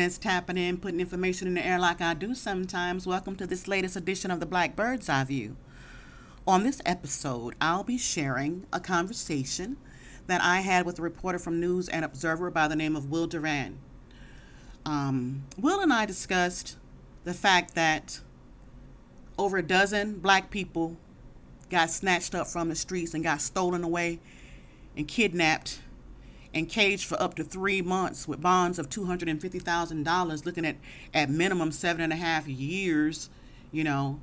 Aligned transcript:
Hey, 0.00 0.08
tapping 0.08 0.56
in, 0.56 0.78
putting 0.78 0.98
information 0.98 1.46
in 1.46 1.52
the 1.52 1.66
air 1.66 1.78
like 1.78 2.00
I 2.00 2.14
do 2.14 2.34
sometimes. 2.34 3.06
Welcome 3.06 3.36
to 3.36 3.46
this 3.46 3.68
latest 3.68 3.96
edition 3.96 4.30
of 4.30 4.40
the 4.40 4.46
Black 4.46 4.74
Bird's 4.74 5.10
Eye 5.10 5.24
View. 5.24 5.58
On 6.46 6.62
this 6.62 6.80
episode, 6.86 7.54
I'll 7.60 7.84
be 7.84 7.98
sharing 7.98 8.64
a 8.72 8.80
conversation 8.80 9.76
that 10.26 10.40
I 10.40 10.60
had 10.60 10.86
with 10.86 10.98
a 10.98 11.02
reporter 11.02 11.38
from 11.38 11.60
News 11.60 11.86
and 11.86 12.02
Observer 12.02 12.50
by 12.50 12.66
the 12.66 12.76
name 12.76 12.96
of 12.96 13.10
Will 13.10 13.26
Doran. 13.26 13.78
Um, 14.86 15.44
Will 15.58 15.80
and 15.80 15.92
I 15.92 16.06
discussed 16.06 16.78
the 17.24 17.34
fact 17.34 17.74
that 17.74 18.20
over 19.36 19.58
a 19.58 19.62
dozen 19.62 20.14
black 20.20 20.50
people 20.50 20.96
got 21.68 21.90
snatched 21.90 22.34
up 22.34 22.46
from 22.46 22.70
the 22.70 22.74
streets 22.74 23.12
and 23.12 23.22
got 23.22 23.42
stolen 23.42 23.84
away 23.84 24.18
and 24.96 25.06
kidnapped 25.06 25.80
and 26.52 26.68
caged 26.68 27.06
for 27.06 27.20
up 27.22 27.34
to 27.34 27.44
three 27.44 27.80
months 27.80 28.26
with 28.26 28.40
bonds 28.40 28.78
of 28.78 28.88
$250,000, 28.88 30.46
looking 30.46 30.64
at 30.64 30.76
at 31.14 31.30
minimum 31.30 31.70
seven 31.72 32.02
and 32.02 32.12
a 32.12 32.16
half 32.16 32.48
years. 32.48 33.30
You 33.70 33.84
know, 33.84 34.20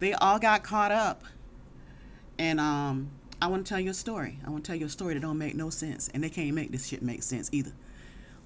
they 0.00 0.12
all 0.14 0.38
got 0.38 0.64
caught 0.64 0.92
up. 0.92 1.24
And 2.38 2.58
um, 2.58 3.10
I 3.40 3.46
want 3.46 3.64
to 3.66 3.68
tell 3.68 3.80
you 3.80 3.90
a 3.90 3.94
story. 3.94 4.38
I 4.46 4.50
want 4.50 4.64
to 4.64 4.68
tell 4.68 4.78
you 4.78 4.86
a 4.86 4.90
story 4.90 5.14
that 5.14 5.20
don't 5.20 5.38
make 5.38 5.54
no 5.54 5.70
sense, 5.70 6.08
and 6.08 6.24
they 6.24 6.30
can't 6.30 6.52
make 6.54 6.72
this 6.72 6.88
shit 6.88 7.02
make 7.02 7.22
sense 7.22 7.48
either. 7.52 7.72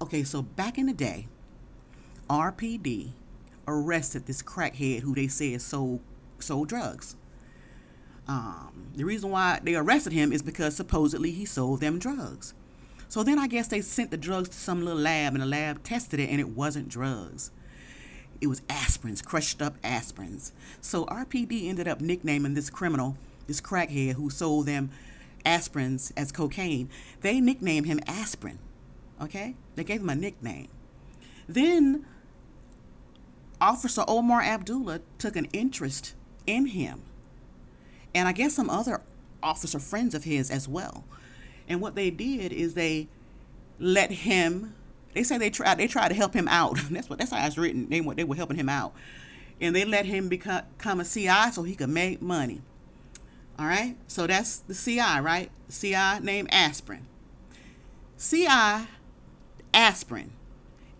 Okay, 0.01 0.23
so 0.23 0.41
back 0.41 0.77
in 0.77 0.85
the 0.85 0.93
day, 0.93 1.27
RPD 2.29 3.11
arrested 3.67 4.25
this 4.25 4.43
crackhead 4.43 4.99
who 4.99 5.15
they 5.15 5.27
said 5.27 5.61
sold 5.61 6.01
sold 6.39 6.67
drugs. 6.67 7.15
Um, 8.27 8.87
the 8.95 9.03
reason 9.03 9.29
why 9.29 9.59
they 9.63 9.75
arrested 9.75 10.13
him 10.13 10.33
is 10.33 10.41
because 10.41 10.75
supposedly 10.75 11.31
he 11.31 11.45
sold 11.45 11.79
them 11.79 11.99
drugs. 11.99 12.53
So 13.07 13.23
then 13.23 13.39
I 13.39 13.47
guess 13.47 13.67
they 13.67 13.81
sent 13.81 14.11
the 14.11 14.17
drugs 14.17 14.49
to 14.49 14.57
some 14.57 14.83
little 14.83 15.01
lab 15.01 15.33
and 15.33 15.41
the 15.41 15.47
lab 15.47 15.83
tested 15.83 16.19
it 16.19 16.29
and 16.29 16.39
it 16.39 16.49
wasn't 16.49 16.89
drugs. 16.89 17.51
It 18.41 18.47
was 18.47 18.61
aspirins, 18.61 19.23
crushed 19.23 19.61
up 19.61 19.81
aspirins. 19.81 20.51
So 20.81 21.05
RPD 21.05 21.69
ended 21.69 21.87
up 21.87 22.01
nicknaming 22.01 22.53
this 22.53 22.69
criminal, 22.69 23.17
this 23.47 23.61
crackhead 23.61 24.13
who 24.13 24.29
sold 24.29 24.65
them 24.65 24.89
aspirins 25.45 26.11
as 26.17 26.31
cocaine. 26.31 26.89
They 27.21 27.39
nicknamed 27.39 27.85
him 27.85 27.99
Aspirin. 28.07 28.59
Okay? 29.21 29.55
They 29.75 29.83
gave 29.83 30.01
him 30.01 30.09
a 30.09 30.15
nickname. 30.15 30.67
Then 31.47 32.05
Officer 33.61 34.03
Omar 34.07 34.41
Abdullah 34.41 35.01
took 35.17 35.35
an 35.35 35.45
interest 35.53 36.13
in 36.45 36.67
him. 36.67 37.03
And 38.13 38.27
I 38.27 38.31
guess 38.31 38.53
some 38.55 38.69
other 38.69 39.01
officer 39.41 39.79
friends 39.79 40.15
of 40.15 40.23
his 40.23 40.49
as 40.49 40.67
well. 40.67 41.03
And 41.67 41.81
what 41.81 41.95
they 41.95 42.09
did 42.09 42.53
is 42.53 42.73
they 42.73 43.07
let 43.79 44.11
him. 44.11 44.75
They 45.13 45.23
say 45.23 45.37
they 45.37 45.49
tried. 45.49 45.77
They 45.77 45.87
tried 45.87 46.09
to 46.09 46.15
help 46.15 46.33
him 46.33 46.47
out. 46.47 46.77
that's 46.91 47.09
what. 47.09 47.19
That's 47.19 47.31
how 47.31 47.45
it's 47.45 47.57
written. 47.57 47.89
They 47.89 48.01
were. 48.01 48.15
They 48.15 48.23
were 48.23 48.35
helping 48.35 48.57
him 48.57 48.69
out, 48.69 48.93
and 49.59 49.75
they 49.75 49.85
let 49.85 50.05
him 50.05 50.29
become, 50.29 50.63
become 50.77 50.99
a 50.99 51.05
CI 51.05 51.51
so 51.51 51.63
he 51.63 51.75
could 51.75 51.89
make 51.89 52.21
money. 52.21 52.61
All 53.57 53.65
right. 53.65 53.95
So 54.07 54.27
that's 54.27 54.57
the 54.57 54.73
CI, 54.73 55.21
right? 55.21 55.49
CI 55.71 56.19
named 56.21 56.49
Aspirin. 56.51 57.07
CI 58.17 58.87
Aspirin 59.73 60.31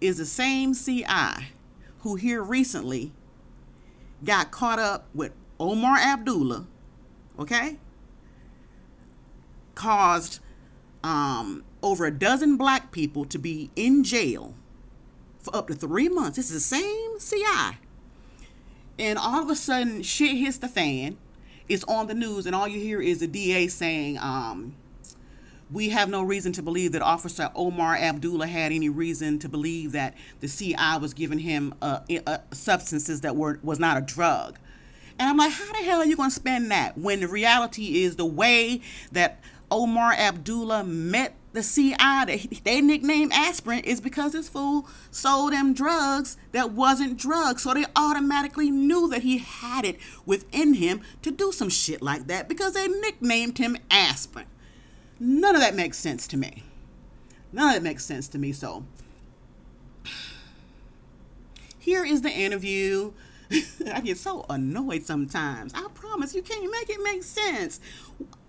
is 0.01 0.17
the 0.17 0.25
same 0.25 0.73
CI 0.73 1.51
who 1.99 2.15
here 2.15 2.43
recently 2.43 3.11
got 4.23 4.51
caught 4.51 4.79
up 4.79 5.07
with 5.13 5.31
Omar 5.59 5.97
Abdullah, 5.97 6.67
okay? 7.39 7.77
Caused 9.73 10.39
um, 11.05 11.63
over 11.83 12.07
a 12.07 12.11
dozen 12.11 12.57
black 12.57 12.91
people 12.91 13.25
to 13.25 13.37
be 13.37 13.69
in 13.75 14.03
jail 14.03 14.55
for 15.37 15.55
up 15.55 15.67
to 15.67 15.75
three 15.75 16.09
months. 16.09 16.35
This 16.35 16.49
is 16.49 16.67
the 16.67 16.77
same 16.77 17.19
CI. 17.19 17.77
And 18.97 19.19
all 19.19 19.43
of 19.43 19.49
a 19.51 19.55
sudden, 19.55 20.01
shit 20.01 20.35
hits 20.35 20.57
the 20.57 20.67
fan. 20.67 21.17
It's 21.69 21.83
on 21.83 22.07
the 22.07 22.15
news, 22.15 22.47
and 22.47 22.55
all 22.55 22.67
you 22.67 22.79
hear 22.79 23.01
is 23.01 23.19
the 23.19 23.27
DA 23.27 23.67
saying, 23.67 24.17
um, 24.17 24.75
we 25.71 25.89
have 25.89 26.09
no 26.09 26.23
reason 26.23 26.51
to 26.53 26.63
believe 26.63 26.91
that 26.93 27.03
Officer 27.03 27.51
Omar 27.53 27.95
Abdullah 27.95 28.47
had 28.47 28.71
any 28.71 28.89
reason 28.89 29.37
to 29.39 29.49
believe 29.49 29.91
that 29.91 30.15
the 30.39 30.47
CI 30.47 30.97
was 30.99 31.13
giving 31.13 31.39
him 31.39 31.75
uh, 31.83 31.99
uh, 32.25 32.37
substances 32.51 33.21
that 33.21 33.35
were 33.35 33.59
was 33.61 33.79
not 33.79 33.97
a 33.97 34.01
drug. 34.01 34.57
And 35.17 35.29
I'm 35.29 35.37
like, 35.37 35.53
how 35.53 35.71
the 35.71 35.77
hell 35.79 35.99
are 35.99 36.05
you 36.05 36.17
going 36.17 36.29
to 36.29 36.35
spend 36.35 36.71
that 36.71 36.97
when 36.97 37.21
the 37.21 37.27
reality 37.27 38.03
is 38.03 38.15
the 38.15 38.25
way 38.25 38.81
that 39.11 39.39
Omar 39.75 40.13
Abdullah 40.13 40.85
met 40.85 41.35
the 41.51 41.61
CI 41.61 41.95
that 41.97 42.61
they 42.63 42.79
nicknamed 42.79 43.33
aspirin 43.33 43.79
is 43.79 43.99
because 43.99 44.31
this 44.31 44.47
fool 44.47 44.87
sold 45.11 45.51
them 45.51 45.73
drugs 45.73 46.37
that 46.53 46.71
wasn't 46.71 47.17
drugs. 47.17 47.63
So 47.63 47.73
they 47.73 47.83
automatically 47.93 48.71
knew 48.71 49.09
that 49.09 49.23
he 49.23 49.39
had 49.39 49.83
it 49.83 49.99
within 50.25 50.75
him 50.75 51.01
to 51.23 51.29
do 51.29 51.51
some 51.51 51.67
shit 51.67 52.01
like 52.01 52.27
that 52.27 52.47
because 52.47 52.71
they 52.71 52.87
nicknamed 52.87 53.57
him 53.57 53.75
aspirin. 53.91 54.45
None 55.19 55.55
of 55.55 55.61
that 55.61 55.75
makes 55.75 55.97
sense 55.97 56.25
to 56.29 56.37
me. 56.37 56.63
None 57.51 57.67
of 57.67 57.73
that 57.73 57.83
makes 57.83 58.05
sense 58.05 58.29
to 58.29 58.37
me. 58.37 58.53
So 58.53 58.85
here 61.77 62.05
is 62.05 62.21
the 62.21 62.31
interview. 62.31 63.11
I 63.93 63.99
get 63.99 64.17
so 64.17 64.45
annoyed 64.49 65.03
sometimes. 65.03 65.73
I 65.73 65.85
promise 65.93 66.33
you 66.33 66.43
can't 66.43 66.71
make 66.71 66.89
it 66.89 67.03
make 67.03 67.23
sense. 67.23 67.81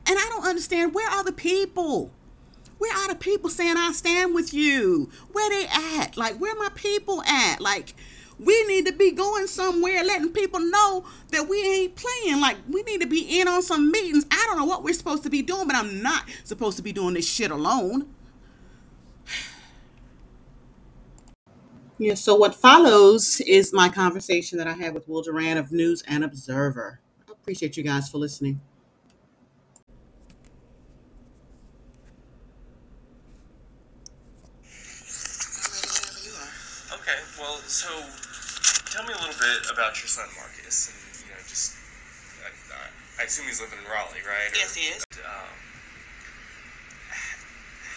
And 0.09 0.19
I 0.19 0.27
don't 0.31 0.47
understand 0.47 0.95
where 0.95 1.09
are 1.11 1.25
the 1.25 1.33
people? 1.33 2.11
Where 2.79 2.95
are 2.97 3.09
the 3.09 3.17
people 3.17 3.51
saying 3.51 3.77
I 3.77 3.93
stand 3.93 4.35
with 4.35 4.55
you? 4.55 5.11
Where 5.33 5.51
they 5.51 5.67
at? 5.69 6.17
Like 6.17 6.37
where 6.39 6.55
my 6.57 6.69
people 6.75 7.23
at? 7.23 7.61
Like 7.61 7.95
we 8.39 8.65
need 8.67 8.87
to 8.87 8.93
be 8.93 9.13
going 9.13 9.47
somewhere 9.47 10.05
letting 10.05 10.33
people 10.33 10.61
know 10.61 11.05
that 11.31 11.49
we 11.49 11.63
ain't 11.63 11.97
playing. 11.97 12.41
Like 12.41 12.59
we 12.69 12.83
need 12.83 13.01
to 13.03 13.07
be 13.07 13.41
in 13.41 13.49
on 13.49 13.63
some 13.63 13.91
meetings. 13.91 14.27
I 14.31 14.45
don't 14.49 14.59
know 14.59 14.67
what 14.67 14.85
we're 14.85 14.95
supposed 14.95 15.23
to 15.25 15.31
be 15.31 15.43
doing, 15.43 15.67
but 15.67 15.77
I'm 15.77 16.03
not 16.03 16.25
supposed 16.45 16.77
to 16.79 16.83
be 16.83 16.93
doing 16.93 17.15
this 17.15 17.29
shit 17.29 17.51
alone. 17.51 18.09
Yeah, 21.99 22.15
so 22.15 22.37
what 22.37 22.55
follows 22.55 23.41
is 23.43 23.73
my 23.73 23.89
conversation 23.89 24.59
that 24.59 24.67
I 24.69 24.75
had 24.75 24.95
with 24.95 25.09
Will 25.09 25.23
Doran 25.23 25.57
of 25.57 25.73
News 25.73 26.03
and 26.07 26.25
Observer. 26.25 27.01
I 27.29 27.33
appreciate 27.33 27.77
you 27.79 27.85
guys 27.85 28.09
for 28.11 28.19
listening. 28.19 28.61
Okay, 36.93 37.19
well, 37.41 37.61
so 37.77 37.93
tell 38.89 39.05
me 39.05 39.13
a 39.13 39.21
little 39.21 39.37
bit 39.37 39.69
about 39.69 40.01
your 40.01 40.09
son 40.09 40.25
Marcus, 40.41 40.89
and 40.89 40.97
you 41.21 41.29
know, 41.29 41.41
just 41.45 41.77
I, 42.41 42.49
I 43.21 43.29
assume 43.29 43.45
he's 43.45 43.61
living 43.61 43.77
in 43.77 43.85
Raleigh, 43.85 44.25
right? 44.25 44.49
Yes, 44.57 44.73
he 44.73 44.89
is. 44.89 45.05
Um, 45.21 45.53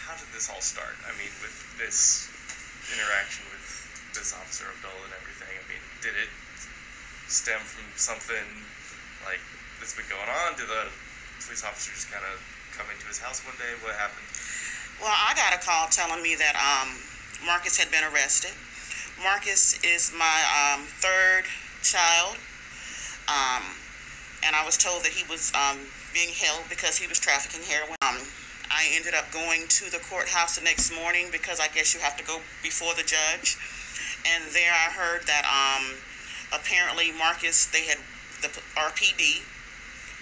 how 0.03 0.19
did 0.19 0.27
this 0.35 0.51
all 0.51 0.59
start? 0.59 0.99
I 1.07 1.15
mean, 1.15 1.31
with 1.39 1.55
this 1.79 2.27
interaction 2.91 3.47
with 3.55 3.63
this 4.11 4.35
officer 4.35 4.67
Abdullah 4.67 5.07
and 5.07 5.15
everything. 5.15 5.47
I 5.55 5.63
mean, 5.71 5.83
did 6.03 6.17
it 6.19 6.31
stem 7.31 7.61
from 7.63 7.87
something 7.95 8.47
like 9.23 9.39
that's 9.79 9.95
been 9.95 10.09
going 10.11 10.27
on? 10.27 10.59
Did 10.59 10.67
the 10.67 10.91
police 11.39 11.63
officer 11.63 11.95
just 11.95 12.11
kind 12.11 12.25
of 12.27 12.35
come 12.75 12.91
into 12.91 13.07
his 13.07 13.21
house 13.21 13.39
one 13.47 13.55
day? 13.55 13.71
What 13.79 13.95
happened? 13.95 14.27
Well, 14.99 15.13
I 15.13 15.31
got 15.39 15.55
a 15.55 15.61
call 15.63 15.87
telling 15.87 16.19
me 16.19 16.35
that 16.35 16.59
um, 16.59 16.99
Marcus 17.47 17.79
had 17.79 17.87
been 17.93 18.03
arrested. 18.11 18.51
Marcus 19.23 19.75
is 19.83 20.13
my 20.17 20.39
um, 20.55 20.85
third 21.03 21.43
child, 21.83 22.37
um, 23.27 23.63
and 24.47 24.55
I 24.55 24.63
was 24.63 24.77
told 24.77 25.03
that 25.03 25.11
he 25.11 25.27
was 25.27 25.51
um, 25.55 25.77
being 26.13 26.31
held 26.39 26.69
because 26.69 26.95
he 26.95 27.05
was 27.07 27.19
trafficking 27.19 27.61
heroin. 27.67 27.99
Um, 28.01 28.15
I 28.71 28.87
ended 28.95 29.13
up 29.13 29.31
going 29.31 29.67
to 29.67 29.91
the 29.91 29.99
courthouse 29.99 30.55
the 30.55 30.63
next 30.63 30.95
morning 30.95 31.27
because 31.31 31.59
I 31.59 31.67
guess 31.67 31.93
you 31.93 31.99
have 31.99 32.15
to 32.15 32.23
go 32.23 32.39
before 32.63 32.93
the 32.95 33.03
judge, 33.03 33.59
and 34.23 34.43
there 34.55 34.71
I 34.71 34.87
heard 34.95 35.27
that 35.27 35.43
um, 35.43 35.99
apparently 36.55 37.11
Marcus, 37.11 37.67
they 37.67 37.83
had 37.83 37.97
the 38.41 38.47
RPD 38.79 39.43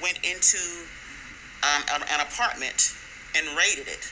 went 0.02 0.18
into 0.26 0.58
um, 1.62 1.84
an, 1.94 2.20
apartment 2.22 2.82
and 3.38 3.46
raided 3.58 3.88
it. 3.88 4.06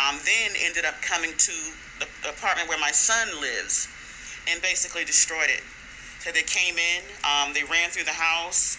Um, 0.00 0.16
then 0.24 0.56
ended 0.64 0.84
up 0.86 0.96
coming 1.02 1.32
to 1.36 1.52
the 2.00 2.08
apartment 2.28 2.68
where 2.68 2.80
my 2.80 2.92
son 2.92 3.28
lives 3.40 3.88
and 4.48 4.60
basically 4.62 5.04
destroyed 5.04 5.50
it. 5.50 5.62
So 6.20 6.32
they 6.32 6.42
came 6.42 6.76
in, 6.76 7.02
um, 7.24 7.52
they 7.54 7.64
ran 7.64 7.90
through 7.90 8.04
the 8.04 8.16
house, 8.16 8.78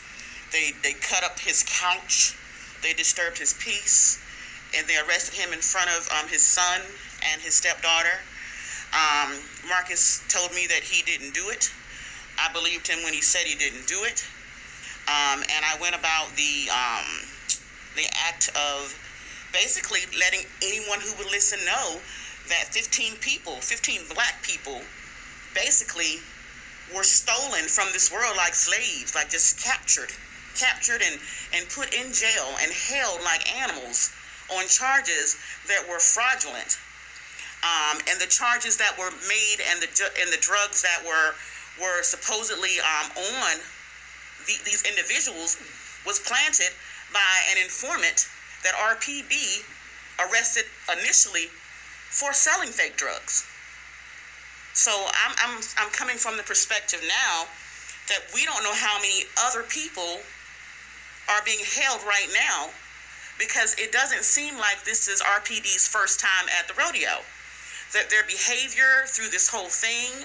they, 0.51 0.73
they 0.83 0.93
cut 0.93 1.23
up 1.23 1.39
his 1.39 1.63
couch, 1.67 2.35
they 2.81 2.93
disturbed 2.93 3.37
his 3.37 3.53
peace, 3.53 4.19
and 4.75 4.87
they 4.87 4.97
arrested 4.97 5.35
him 5.35 5.53
in 5.53 5.59
front 5.59 5.89
of 5.89 6.07
um, 6.19 6.27
his 6.27 6.43
son 6.43 6.81
and 7.31 7.41
his 7.41 7.55
stepdaughter. 7.55 8.19
Um, 8.93 9.37
Marcus 9.67 10.23
told 10.29 10.51
me 10.51 10.67
that 10.67 10.81
he 10.81 11.03
didn't 11.03 11.33
do 11.33 11.49
it. 11.49 11.71
I 12.39 12.51
believed 12.53 12.87
him 12.87 13.03
when 13.03 13.13
he 13.13 13.21
said 13.21 13.45
he 13.45 13.55
didn't 13.55 13.87
do 13.87 14.03
it. 14.03 14.25
Um, 15.07 15.41
and 15.41 15.65
I 15.65 15.77
went 15.81 15.95
about 15.95 16.35
the 16.35 16.69
um, 16.69 17.05
the 17.95 18.05
act 18.27 18.49
of 18.55 18.93
basically 19.51 20.01
letting 20.17 20.45
anyone 20.61 20.99
who 21.01 21.15
would 21.17 21.29
listen 21.31 21.59
know 21.65 21.99
that 22.47 22.69
15 22.71 23.17
people, 23.17 23.55
15 23.61 24.01
black 24.13 24.41
people, 24.43 24.81
basically 25.59 26.19
were 26.95 27.03
stolen 27.03 27.67
from 27.67 27.91
this 27.91 28.11
world 28.11 28.35
like 28.37 28.55
slaves, 28.55 29.13
like 29.13 29.29
just 29.29 29.59
captured, 29.59 30.09
captured 30.57 31.01
and, 31.01 31.19
and 31.53 31.67
put 31.69 31.93
in 31.93 32.13
jail 32.13 32.55
and 32.61 32.71
held 32.71 33.21
like 33.21 33.43
animals 33.61 34.11
on 34.55 34.67
charges 34.67 35.35
that 35.67 35.83
were 35.87 35.99
fraudulent. 35.99 36.77
Um, 37.61 37.99
and 38.09 38.19
the 38.21 38.27
charges 38.27 38.77
that 38.77 38.97
were 38.97 39.11
made 39.27 39.59
and 39.69 39.81
the 39.81 39.89
and 40.21 40.31
the 40.31 40.39
drugs 40.39 40.81
that 40.81 41.03
were 41.03 41.35
were 41.79 42.01
supposedly 42.03 42.79
um, 42.79 43.11
on 43.11 43.59
the, 44.47 44.55
these 44.63 44.81
individuals 44.83 45.57
was 46.05 46.19
planted 46.19 46.71
by 47.11 47.35
an 47.51 47.57
informant 47.61 48.27
that 48.63 48.73
RPD 48.75 49.63
arrested 50.19 50.63
initially 50.97 51.47
for 52.09 52.31
selling 52.33 52.69
fake 52.69 52.95
drugs. 52.95 53.43
So 54.79 54.95
I'm, 54.95 55.35
I'm, 55.43 55.59
I'm 55.75 55.91
coming 55.91 56.15
from 56.15 56.37
the 56.37 56.43
perspective 56.43 57.03
now 57.03 57.51
that 58.07 58.23
we 58.33 58.45
don't 58.45 58.63
know 58.63 58.71
how 58.71 58.95
many 58.95 59.27
other 59.43 59.63
people 59.63 60.23
are 61.27 61.43
being 61.43 61.59
held 61.75 61.99
right 62.07 62.31
now 62.31 62.71
because 63.37 63.75
it 63.75 63.91
doesn't 63.91 64.23
seem 64.23 64.55
like 64.55 64.85
this 64.85 65.09
is 65.09 65.21
RPD's 65.21 65.85
first 65.85 66.21
time 66.21 66.47
at 66.57 66.69
the 66.69 66.73
rodeo. 66.79 67.19
That 67.91 68.09
their 68.09 68.23
behavior 68.23 69.03
through 69.07 69.27
this 69.27 69.49
whole 69.49 69.67
thing 69.67 70.23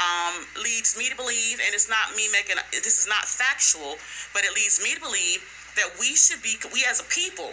um, 0.00 0.48
leads 0.56 0.96
me 0.96 1.10
to 1.10 1.14
believe, 1.14 1.60
and 1.60 1.74
it's 1.74 1.90
not 1.90 2.16
me 2.16 2.24
making 2.32 2.56
this 2.72 2.96
is 2.96 3.06
not 3.06 3.28
factual, 3.28 3.98
but 4.32 4.44
it 4.48 4.54
leads 4.54 4.80
me 4.80 4.94
to 4.94 5.00
believe 5.00 5.44
that 5.76 5.92
we 6.00 6.16
should 6.16 6.40
be, 6.40 6.56
we 6.72 6.86
as 6.88 7.00
a 7.00 7.04
people, 7.12 7.52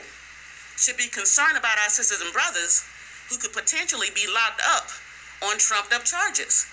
should 0.78 0.96
be 0.96 1.12
concerned 1.12 1.58
about 1.58 1.78
our 1.84 1.90
sisters 1.90 2.22
and 2.22 2.32
brothers 2.32 2.88
who 3.28 3.36
could 3.36 3.52
potentially 3.52 4.08
be 4.16 4.24
locked 4.32 4.62
up 4.64 4.88
on 5.44 5.58
trumped 5.58 5.94
up 5.94 6.04
charges 6.04 6.66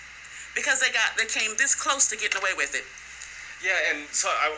because 0.55 0.79
they 0.79 0.89
got 0.89 1.13
they 1.17 1.27
came 1.27 1.53
this 1.57 1.75
close 1.75 2.07
to 2.09 2.15
getting 2.17 2.39
away 2.41 2.55
with 2.57 2.73
it. 2.73 2.85
Yeah, 3.61 3.77
and 3.93 4.07
so 4.09 4.29
I 4.29 4.55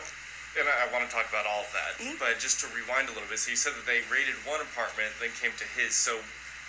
and 0.56 0.66
I 0.66 0.88
want 0.90 1.04
to 1.04 1.10
talk 1.12 1.28
about 1.28 1.44
all 1.46 1.62
of 1.62 1.72
that, 1.76 1.92
mm-hmm. 2.00 2.16
but 2.18 2.40
just 2.40 2.58
to 2.64 2.66
rewind 2.72 3.10
a 3.10 3.14
little 3.14 3.28
bit. 3.28 3.38
So 3.38 3.52
you 3.52 3.58
said 3.58 3.76
that 3.76 3.84
they 3.84 4.00
raided 4.08 4.34
one 4.48 4.64
apartment, 4.64 5.12
then 5.20 5.30
came 5.38 5.52
to 5.54 5.66
his. 5.76 5.92
So 5.92 6.16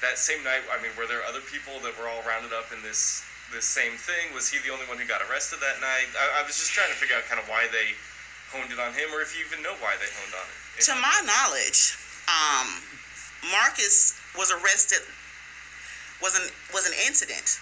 that 0.03 0.19
same 0.19 0.43
night, 0.43 0.61
I 0.69 0.77
mean, 0.83 0.91
were 0.99 1.07
there 1.07 1.23
other 1.23 1.41
people 1.47 1.79
that 1.81 1.95
were 1.95 2.07
all 2.11 2.21
rounded 2.27 2.51
up 2.51 2.69
in 2.75 2.83
this 2.83 3.23
this 3.53 3.65
same 3.65 3.97
thing? 3.97 4.33
Was 4.35 4.51
he 4.51 4.61
the 4.61 4.69
only 4.69 4.85
one 4.85 4.99
who 4.99 5.07
got 5.09 5.23
arrested 5.25 5.63
that 5.63 5.79
night? 5.81 6.09
I, 6.13 6.41
I 6.41 6.45
was 6.45 6.59
just 6.59 6.75
trying 6.75 6.91
to 6.91 6.97
figure 6.97 7.15
out 7.17 7.25
kind 7.25 7.41
of 7.41 7.47
why 7.49 7.65
they 7.71 7.95
honed 8.53 8.73
it 8.73 8.81
on 8.81 8.93
him, 8.93 9.09
or 9.13 9.21
if 9.21 9.33
you 9.37 9.45
even 9.45 9.61
know 9.61 9.73
why 9.81 9.93
they 9.97 10.09
honed 10.21 10.35
on 10.37 10.45
it. 10.45 10.57
To 10.85 10.93
my 10.97 11.17
knowledge, 11.25 11.97
um, 12.29 12.67
Marcus 13.51 14.17
was 14.37 14.51
arrested. 14.53 15.01
Was 16.21 16.35
an 16.35 16.45
was 16.73 16.85
an 16.85 16.93
incident. 17.07 17.59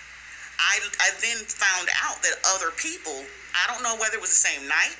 I, 0.58 0.82
I 1.00 1.10
then 1.22 1.46
found 1.46 1.88
out 2.02 2.22
that 2.26 2.34
other 2.58 2.74
people, 2.74 3.22
I 3.54 3.70
don't 3.70 3.84
know 3.84 3.94
whether 4.02 4.18
it 4.18 4.22
was 4.22 4.34
the 4.34 4.42
same 4.50 4.68
night, 4.68 4.98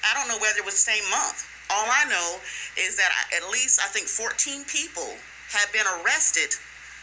I 0.00 0.16
don't 0.16 0.28
know 0.28 0.40
whether 0.40 0.58
it 0.58 0.64
was 0.64 0.80
the 0.80 0.90
same 0.92 1.04
month. 1.10 1.44
All 1.68 1.84
I 1.88 2.08
know 2.08 2.40
is 2.80 2.96
that 2.96 3.12
I, 3.12 3.36
at 3.36 3.50
least 3.52 3.80
I 3.80 3.88
think 3.88 4.08
14 4.08 4.64
people 4.64 5.16
have 5.52 5.72
been 5.72 5.84
arrested 6.00 6.52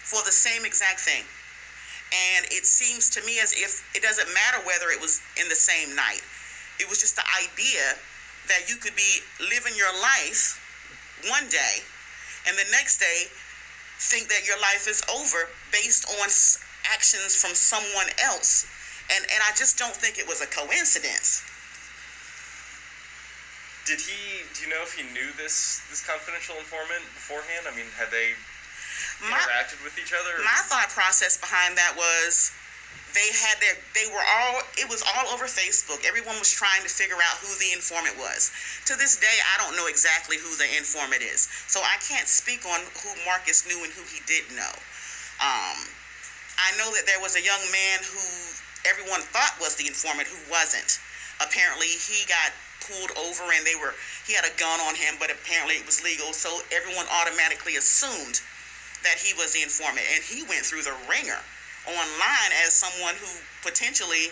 for 0.06 0.22
the 0.26 0.34
same 0.34 0.66
exact 0.66 1.00
thing. 1.02 1.24
And 2.36 2.46
it 2.52 2.66
seems 2.66 3.10
to 3.12 3.24
me 3.24 3.40
as 3.40 3.54
if 3.54 3.86
it 3.96 4.02
doesn't 4.02 4.28
matter 4.34 4.66
whether 4.66 4.90
it 4.90 5.00
was 5.00 5.22
in 5.40 5.48
the 5.48 5.56
same 5.56 5.96
night. 5.96 6.22
It 6.80 6.90
was 6.90 7.00
just 7.00 7.16
the 7.16 7.26
idea 7.38 7.96
that 8.50 8.68
you 8.68 8.76
could 8.76 8.96
be 8.96 9.22
living 9.40 9.74
your 9.78 9.94
life 10.02 10.58
one 11.30 11.48
day 11.50 11.86
and 12.48 12.58
the 12.58 12.66
next 12.72 12.98
day 12.98 13.30
think 14.02 14.30
that 14.30 14.48
your 14.48 14.58
life 14.58 14.90
is 14.90 15.02
over 15.14 15.50
based 15.72 16.10
on 16.10 16.28
actions 16.90 17.38
from 17.38 17.54
someone 17.54 18.10
else. 18.18 18.66
And, 19.14 19.24
and 19.30 19.42
I 19.46 19.54
just 19.54 19.78
don't 19.78 19.96
think 19.96 20.18
it 20.18 20.28
was 20.28 20.42
a 20.42 20.50
coincidence. 20.50 21.44
Did 23.86 24.00
he? 24.00 24.46
Do 24.54 24.64
you 24.64 24.70
know 24.70 24.82
if 24.84 24.94
he 24.94 25.02
knew 25.10 25.34
this 25.38 25.82
this 25.90 26.06
confidential 26.06 26.58
informant 26.62 27.02
beforehand? 27.18 27.66
I 27.66 27.74
mean, 27.76 27.90
had 27.98 28.14
they 28.14 28.38
interacted 29.26 29.82
my, 29.82 29.90
with 29.90 29.98
each 29.98 30.14
other? 30.14 30.38
My 30.46 30.62
thought 30.70 30.90
process 30.90 31.38
behind 31.38 31.78
that 31.78 31.98
was 31.98 32.52
they 33.14 33.30
had 33.36 33.60
their 33.60 33.76
they 33.94 34.08
were 34.08 34.24
all 34.24 34.64
it 34.80 34.88
was 34.88 35.04
all 35.04 35.28
over 35.34 35.46
facebook. 35.46 36.04
Everyone 36.08 36.40
was 36.40 36.52
trying 36.52 36.84
to 36.84 36.92
figure 36.92 37.20
out 37.20 37.40
who 37.44 37.52
the 37.60 37.72
informant 37.76 38.16
was. 38.18 38.52
To 38.88 38.96
this 38.96 39.18
day 39.20 39.38
i 39.54 39.56
don't 39.60 39.76
know 39.76 39.88
exactly 39.88 40.38
who 40.38 40.56
the 40.56 40.68
informant 40.78 41.22
is. 41.22 41.48
So 41.68 41.82
i 41.84 42.00
can't 42.00 42.28
speak 42.28 42.66
on 42.66 42.80
who 43.04 43.12
marcus 43.28 43.68
knew 43.68 43.80
and 43.84 43.92
who 43.94 44.04
he 44.08 44.24
didn't 44.28 44.56
know. 44.56 44.76
Um, 45.44 45.78
i 46.60 46.70
know 46.80 46.92
that 46.96 47.06
there 47.06 47.20
was 47.20 47.36
a 47.36 47.44
young 47.44 47.62
man 47.72 48.00
who 48.08 48.24
everyone 48.88 49.22
thought 49.36 49.60
was 49.60 49.76
the 49.76 49.88
informant 49.88 50.28
who 50.28 50.40
wasn't. 50.50 51.00
Apparently 51.44 51.92
he 51.92 52.24
got 52.28 52.56
pulled 52.82 53.14
over 53.18 53.52
and 53.54 53.66
they 53.68 53.76
were 53.76 53.94
he 54.26 54.34
had 54.34 54.48
a 54.48 54.54
gun 54.58 54.80
on 54.88 54.96
him 54.96 55.20
but 55.20 55.30
apparently 55.30 55.76
it 55.76 55.86
was 55.86 56.04
legal. 56.04 56.32
So 56.34 56.64
everyone 56.72 57.06
automatically 57.12 57.76
assumed 57.76 58.42
that 59.04 59.18
he 59.18 59.34
was 59.34 59.54
the 59.54 59.62
informant 59.62 60.06
and 60.14 60.22
he 60.24 60.46
went 60.46 60.64
through 60.64 60.86
the 60.86 60.96
ringer 61.10 61.42
online 61.88 62.52
as 62.66 62.74
someone 62.74 63.16
who 63.18 63.30
potentially 63.66 64.30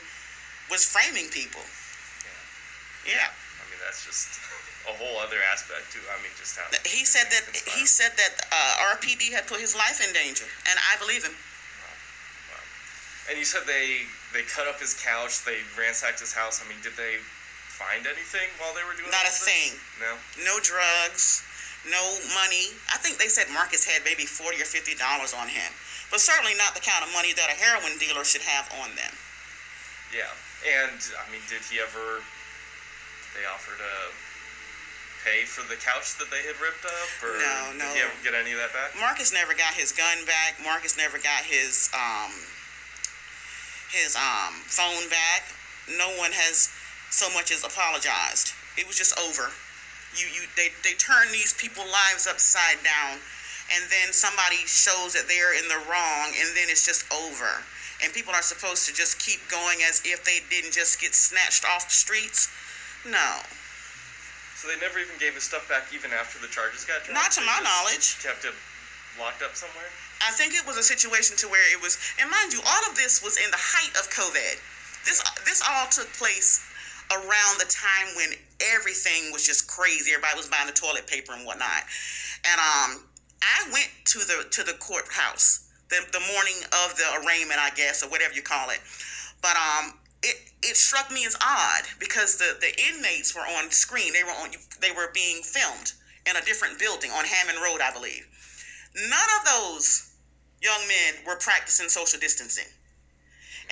was 0.69 0.85
framing 0.85 1.29
people. 1.29 1.61
Yeah. 3.05 3.25
yeah. 3.25 3.29
I 3.29 3.63
mean, 3.69 3.81
that's 3.81 4.05
just 4.05 4.37
a 4.89 4.93
whole 4.93 5.17
other 5.21 5.41
aspect 5.49 5.89
too. 5.91 6.03
I 6.09 6.17
mean, 6.21 6.33
just 6.37 6.57
how 6.57 6.69
he 6.85 7.05
said 7.05 7.29
that 7.33 7.45
he 7.53 7.85
said 7.85 8.13
that 8.17 8.33
uh, 8.53 8.95
RPD 8.97 9.33
had 9.33 9.47
put 9.49 9.59
his 9.59 9.75
life 9.75 10.01
in 10.01 10.13
danger, 10.13 10.45
and 10.69 10.77
I 10.77 10.97
believe 11.01 11.25
him. 11.25 11.33
Wow. 11.33 11.95
Wow. 12.53 12.63
And 13.29 13.35
you 13.37 13.45
said 13.45 13.65
they 13.65 14.05
they 14.33 14.45
cut 14.45 14.69
up 14.69 14.79
his 14.79 14.93
couch, 15.01 15.43
they 15.43 15.61
ransacked 15.77 16.19
his 16.21 16.33
house. 16.33 16.61
I 16.63 16.69
mean, 16.69 16.77
did 16.85 16.93
they 16.97 17.17
find 17.73 18.05
anything 18.05 18.49
while 18.61 18.73
they 18.77 18.85
were 18.85 18.93
doing? 18.93 19.09
That? 19.09 19.25
Not 19.25 19.29
a 19.29 19.33
this? 19.33 19.45
thing. 19.45 19.71
No. 19.97 20.13
No 20.45 20.59
drugs. 20.61 21.41
No 21.87 22.19
money. 22.35 22.75
I 22.91 22.97
think 22.97 23.17
they 23.17 23.29
said 23.29 23.47
Marcus 23.53 23.85
had 23.85 24.03
maybe 24.03 24.25
forty 24.25 24.61
or 24.61 24.65
fifty 24.65 24.95
dollars 24.95 25.33
on 25.33 25.47
him 25.47 25.71
but 26.11 26.19
certainly 26.19 26.57
not 26.57 26.73
the 26.73 26.81
kind 26.81 27.05
of 27.05 27.13
money 27.13 27.33
that 27.33 27.49
a 27.49 27.57
heroin 27.57 27.97
dealer 27.97 28.25
should 28.25 28.41
have 28.41 28.69
on 28.81 28.93
them. 28.97 29.13
Yeah, 30.09 30.29
and 30.65 30.97
I 31.21 31.25
mean, 31.31 31.41
did 31.47 31.61
he 31.69 31.79
ever? 31.79 32.25
They 33.37 33.45
offered 33.45 33.77
to 33.77 33.95
pay 35.21 35.45
for 35.45 35.61
the 35.69 35.77
couch 35.77 36.17
that 36.17 36.33
they 36.33 36.41
had 36.41 36.57
ripped 36.57 36.83
up, 36.85 37.09
or 37.21 37.37
no, 37.37 37.77
no. 37.77 37.85
did 37.93 37.95
he 37.95 38.01
ever 38.01 38.17
get 38.25 38.33
any 38.33 38.51
of 38.53 38.57
that 38.57 38.73
back? 38.73 38.97
Marcus 38.99 39.31
never 39.31 39.53
got 39.53 39.77
his 39.77 39.93
gun 39.93 40.25
back. 40.25 40.57
Marcus 40.63 40.97
never 40.97 41.19
got 41.21 41.45
his 41.45 41.89
um 41.93 42.33
his 43.93 44.17
um 44.17 44.65
phone 44.65 45.07
back. 45.09 45.45
No 45.93 46.09
one 46.17 46.33
has 46.33 46.73
so 47.11 47.29
much 47.29 47.51
as 47.53 47.63
apologized. 47.63 48.53
It 48.77 48.87
was 48.87 48.97
just 48.97 49.13
over. 49.19 49.53
You 50.15 50.25
you 50.27 50.47
they 50.55 50.69
they 50.83 50.93
turn 50.97 51.31
these 51.31 51.53
people's 51.53 51.91
lives 51.91 52.25
upside 52.25 52.81
down 52.83 53.19
and 53.75 53.85
then 53.89 54.13
somebody 54.13 54.57
shows 54.65 55.13
that 55.13 55.29
they're 55.29 55.53
in 55.53 55.67
the 55.69 55.77
wrong 55.85 56.33
and 56.33 56.49
then 56.57 56.69
it's 56.69 56.85
just 56.85 57.05
over. 57.13 57.61
And 58.01 58.13
people 58.13 58.33
are 58.33 58.41
supposed 58.41 58.87
to 58.87 58.93
just 58.93 59.19
keep 59.19 59.43
going 59.49 59.83
as 59.85 60.01
if 60.05 60.23
they 60.23 60.39
didn't 60.49 60.73
just 60.73 60.99
get 60.99 61.13
snatched 61.13 61.65
off 61.65 61.85
the 61.85 61.93
streets. 61.93 62.49
No. 63.05 63.43
So 64.55 64.67
they 64.67 64.79
never 64.79 64.99
even 64.99 65.15
gave 65.19 65.35
his 65.35 65.43
stuff 65.43 65.67
back 65.69 65.87
even 65.93 66.11
after 66.11 66.39
the 66.39 66.47
charges 66.47 66.83
got 66.83 67.03
dropped? 67.03 67.13
Not 67.13 67.31
to 67.37 67.41
my 67.45 67.59
knowledge. 67.63 68.17
kept 68.23 68.43
it 68.43 68.55
locked 69.19 69.43
up 69.43 69.55
somewhere? 69.55 69.87
I 70.25 70.31
think 70.31 70.55
it 70.55 70.65
was 70.65 70.75
a 70.75 70.83
situation 70.83 71.37
to 71.37 71.47
where 71.47 71.63
it 71.71 71.79
was 71.81 71.99
and 72.19 72.29
mind 72.29 72.51
you 72.51 72.59
all 72.65 72.83
of 72.89 72.95
this 72.95 73.23
was 73.23 73.37
in 73.37 73.49
the 73.51 73.59
height 73.59 73.95
of 73.95 74.09
covid. 74.11 74.59
This 75.05 75.23
this 75.45 75.63
all 75.63 75.87
took 75.87 76.11
place 76.13 76.59
around 77.11 77.59
the 77.59 77.65
time 77.65 78.15
when 78.15 78.29
everything 78.75 79.31
was 79.31 79.45
just 79.45 79.67
crazy 79.67 80.11
everybody 80.11 80.37
was 80.37 80.47
buying 80.47 80.67
the 80.67 80.73
toilet 80.73 81.07
paper 81.07 81.33
and 81.33 81.45
whatnot 81.45 81.83
and 82.45 82.59
um 82.59 83.03
I 83.41 83.71
went 83.71 83.89
to 84.05 84.19
the 84.19 84.47
to 84.51 84.63
the 84.63 84.73
courthouse 84.73 85.69
the, 85.89 86.05
the 86.11 86.19
morning 86.33 86.55
of 86.85 86.95
the 86.97 87.07
arraignment, 87.21 87.59
I 87.59 87.71
guess, 87.71 88.03
or 88.03 88.09
whatever 88.09 88.33
you 88.33 88.41
call 88.41 88.69
it. 88.69 88.79
But 89.41 89.57
um, 89.57 89.97
it 90.23 90.37
it 90.61 90.77
struck 90.77 91.11
me 91.11 91.25
as 91.25 91.35
odd 91.35 91.83
because 91.99 92.37
the 92.37 92.57
the 92.61 92.71
inmates 92.89 93.35
were 93.35 93.47
on 93.57 93.71
screen. 93.71 94.13
They 94.13 94.23
were 94.23 94.31
on 94.31 94.51
they 94.79 94.91
were 94.91 95.11
being 95.13 95.41
filmed 95.43 95.93
in 96.29 96.35
a 96.35 96.41
different 96.41 96.79
building 96.79 97.11
on 97.11 97.25
Hammond 97.25 97.59
Road, 97.61 97.81
I 97.81 97.91
believe. 97.91 98.27
None 98.95 99.29
of 99.39 99.45
those 99.45 100.11
young 100.61 100.81
men 100.87 101.25
were 101.25 101.37
practicing 101.37 101.89
social 101.89 102.19
distancing. 102.19 102.67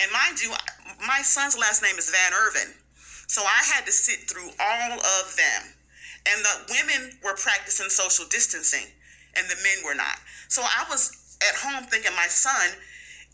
And 0.00 0.10
mind 0.12 0.40
you, 0.40 0.52
my 1.06 1.22
son's 1.22 1.58
last 1.58 1.82
name 1.82 1.98
is 1.98 2.10
Van 2.10 2.32
Irvin. 2.32 2.72
So 3.28 3.42
I 3.44 3.62
had 3.74 3.86
to 3.86 3.92
sit 3.92 4.28
through 4.28 4.50
all 4.58 4.92
of 4.98 5.36
them. 5.36 5.74
And 6.26 6.44
the 6.44 6.74
women 6.74 7.18
were 7.22 7.36
practicing 7.36 7.90
social 7.90 8.26
distancing 8.26 8.86
and 9.36 9.48
the 9.48 9.56
men 9.56 9.84
were 9.84 9.94
not. 9.94 10.18
So 10.48 10.62
I 10.62 10.84
was 10.90 11.36
at 11.48 11.54
home 11.56 11.84
thinking 11.84 12.14
my 12.16 12.26
son 12.26 12.70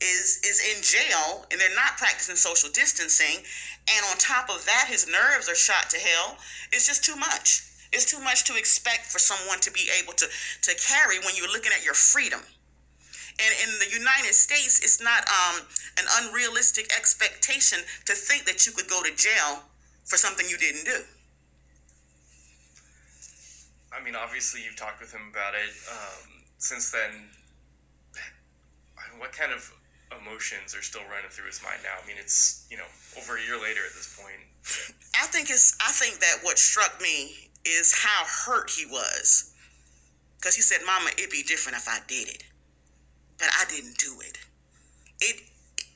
is 0.01 0.41
is 0.45 0.61
in 0.61 0.83
jail 0.83 1.47
and 1.51 1.61
they're 1.61 1.75
not 1.77 1.97
practicing 1.97 2.37
social 2.37 2.69
distancing 2.71 3.39
and 3.89 4.07
on 4.11 4.19
top 4.19 4.51
of 4.51 4.65
that 4.67 4.87
his 4.89 5.07
nerves 5.07 5.49
are 5.49 5.55
shot 5.55 5.89
to 5.89 5.99
hell 5.99 6.37
it's 6.73 6.87
just 6.87 7.05
too 7.05 7.17
much 7.17 7.63
it's 7.93 8.05
too 8.05 8.19
much 8.21 8.45
to 8.45 8.57
expect 8.57 9.07
for 9.07 9.21
someone 9.21 9.61
to 9.61 9.71
be 9.71 9.89
able 10.03 10.13
to 10.13 10.27
to 10.63 10.75
carry 10.75 11.21
when 11.21 11.37
you're 11.37 11.51
looking 11.53 11.73
at 11.73 11.85
your 11.85 11.95
freedom 11.95 12.41
And 13.39 13.55
in 13.65 13.79
the 13.79 13.91
United 13.99 14.35
States, 14.35 14.81
it's 14.81 15.01
not 15.01 15.27
um, 15.29 15.63
an 15.99 16.07
unrealistic 16.23 16.93
expectation 16.97 17.79
to 18.07 18.15
think 18.15 18.45
that 18.47 18.67
you 18.67 18.73
could 18.73 18.89
go 18.89 19.03
to 19.03 19.11
jail 19.17 19.63
for 20.05 20.17
something 20.17 20.47
you 20.49 20.59
didn't 20.59 20.85
do. 20.85 21.01
I 23.93 24.03
mean, 24.03 24.15
obviously, 24.17 24.63
you've 24.65 24.77
talked 24.77 25.01
with 25.01 25.13
him 25.13 25.31
about 25.31 25.55
it. 25.55 25.71
Um, 25.91 26.43
since 26.59 26.91
then, 26.91 27.31
what 29.19 29.33
kind 29.33 29.53
of 29.53 29.71
emotions 30.21 30.75
are 30.75 30.83
still 30.83 31.03
running 31.11 31.31
through 31.31 31.47
his 31.47 31.63
mind 31.63 31.81
now? 31.83 31.95
I 32.03 32.07
mean, 32.07 32.17
it's 32.19 32.67
you 32.71 32.77
know 32.77 32.87
over 33.19 33.37
a 33.37 33.43
year 33.43 33.61
later 33.61 33.81
at 33.87 33.95
this 33.95 34.19
point. 34.19 34.41
I 35.15 35.27
think 35.27 35.51
it's. 35.51 35.77
I 35.81 35.93
think 35.93 36.19
that 36.21 36.39
what 36.43 36.59
struck 36.59 37.01
me 37.01 37.51
is 37.65 37.95
how 37.95 38.25
hurt 38.25 38.71
he 38.71 38.87
was, 38.87 39.55
because 40.37 40.55
he 40.55 40.63
said, 40.63 40.81
"Mama, 40.85 41.11
it'd 41.17 41.31
be 41.31 41.43
different 41.43 41.79
if 41.79 41.89
I 41.89 41.99
did 42.09 42.29
it, 42.29 42.43
but 43.39 43.49
I 43.59 43.65
didn't 43.71 43.99
do 43.99 44.21
it." 44.21 44.39
It. 45.21 45.41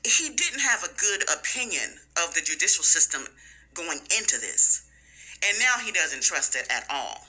He 0.05 0.29
didn't 0.29 0.61
have 0.61 0.83
a 0.83 0.93
good 0.95 1.29
opinion 1.29 1.99
of 2.23 2.33
the 2.33 2.39
judicial 2.39 2.85
system 2.85 3.27
going 3.73 3.99
into 4.17 4.37
this, 4.39 4.83
and 5.47 5.57
now 5.59 5.75
he 5.83 5.91
doesn't 5.91 6.23
trust 6.23 6.55
it 6.55 6.67
at 6.69 6.85
all. 6.89 7.25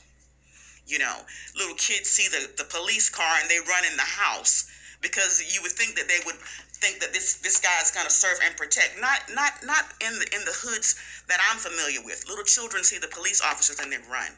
You 0.87 0.99
know, 0.99 1.17
little 1.55 1.77
kids 1.77 2.11
see 2.11 2.29
the, 2.29 2.51
the 2.57 2.65
police 2.65 3.09
car 3.09 3.39
and 3.41 3.49
they 3.49 3.59
run 3.61 3.85
in 3.85 3.97
the 3.97 4.03
house 4.03 4.71
because 5.01 5.55
you 5.55 5.63
would 5.63 5.73
think 5.73 5.95
that 5.97 6.09
they 6.09 6.19
would 6.27 6.37
think 6.81 7.01
that 7.01 7.13
this 7.13 7.37
this 7.37 7.61
guy 7.61 7.81
is 7.81 7.91
going 7.91 8.07
to 8.07 8.13
serve 8.13 8.39
and 8.45 8.57
protect. 8.57 9.01
Not 9.01 9.21
not 9.33 9.53
not 9.65 9.85
in 10.01 10.19
the 10.19 10.27
in 10.35 10.45
the 10.45 10.53
hoods 10.53 10.97
that 11.29 11.39
I'm 11.51 11.59
familiar 11.59 12.01
with. 12.05 12.29
Little 12.29 12.45
children 12.45 12.83
see 12.85 12.99
the 12.99 13.09
police 13.09 13.41
officers 13.41 13.79
and 13.79 13.93
they 13.93 13.99
run. 14.11 14.33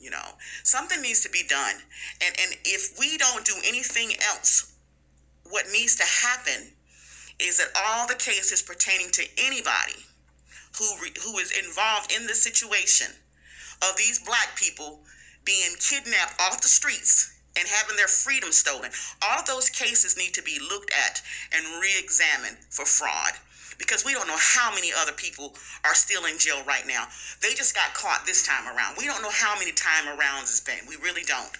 You 0.00 0.10
know, 0.10 0.28
something 0.62 1.00
needs 1.00 1.20
to 1.22 1.30
be 1.30 1.42
done. 1.48 1.76
And 2.24 2.34
and 2.42 2.54
if 2.64 2.98
we 2.98 3.16
don't 3.16 3.44
do 3.44 3.54
anything 3.64 4.12
else, 4.30 4.72
what 5.50 5.66
needs 5.72 5.96
to 5.96 6.04
happen 6.04 6.70
is 7.38 7.58
that 7.58 7.68
all 7.86 8.06
the 8.06 8.14
cases 8.14 8.62
pertaining 8.62 9.10
to 9.12 9.24
anybody 9.38 10.04
who 10.76 10.86
re, 11.02 11.12
who 11.24 11.38
is 11.38 11.52
involved 11.52 12.12
in 12.12 12.26
the 12.26 12.34
situation 12.34 13.08
of 13.88 13.96
these 13.96 14.18
black 14.18 14.56
people 14.56 15.04
being 15.44 15.70
kidnapped 15.80 16.40
off 16.40 16.60
the 16.60 16.68
streets 16.68 17.32
and 17.56 17.66
having 17.68 17.96
their 17.96 18.08
freedom 18.08 18.52
stolen. 18.52 18.90
All 19.22 19.40
of 19.40 19.46
those 19.46 19.70
cases 19.70 20.16
need 20.16 20.34
to 20.34 20.42
be 20.42 20.58
looked 20.60 20.92
at 20.92 21.22
and 21.52 21.80
re 21.80 21.94
examined 21.98 22.58
for 22.70 22.84
fraud 22.84 23.32
because 23.78 24.04
we 24.04 24.12
don't 24.12 24.26
know 24.26 24.38
how 24.38 24.74
many 24.74 24.92
other 24.92 25.12
people 25.12 25.54
are 25.84 25.94
still 25.94 26.26
in 26.26 26.38
jail 26.38 26.62
right 26.66 26.86
now. 26.86 27.06
They 27.40 27.54
just 27.54 27.74
got 27.74 27.94
caught 27.94 28.26
this 28.26 28.42
time 28.42 28.66
around. 28.66 28.96
We 28.98 29.06
don't 29.06 29.22
know 29.22 29.30
how 29.30 29.58
many 29.58 29.72
time 29.72 30.04
arounds 30.06 30.50
it's 30.50 30.60
been. 30.60 30.86
We 30.88 30.96
really 30.96 31.22
don't. 31.22 31.56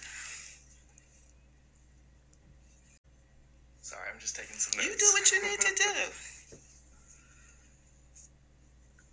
Sorry, 3.81 4.07
I'm 4.13 4.19
just 4.19 4.35
taking 4.35 4.55
some 4.57 4.77
notes. 4.77 4.87
You 4.87 4.97
do 4.99 5.05
what 5.13 5.31
you 5.31 5.41
need 5.49 5.59
to 5.61 5.73
do. 5.75 5.89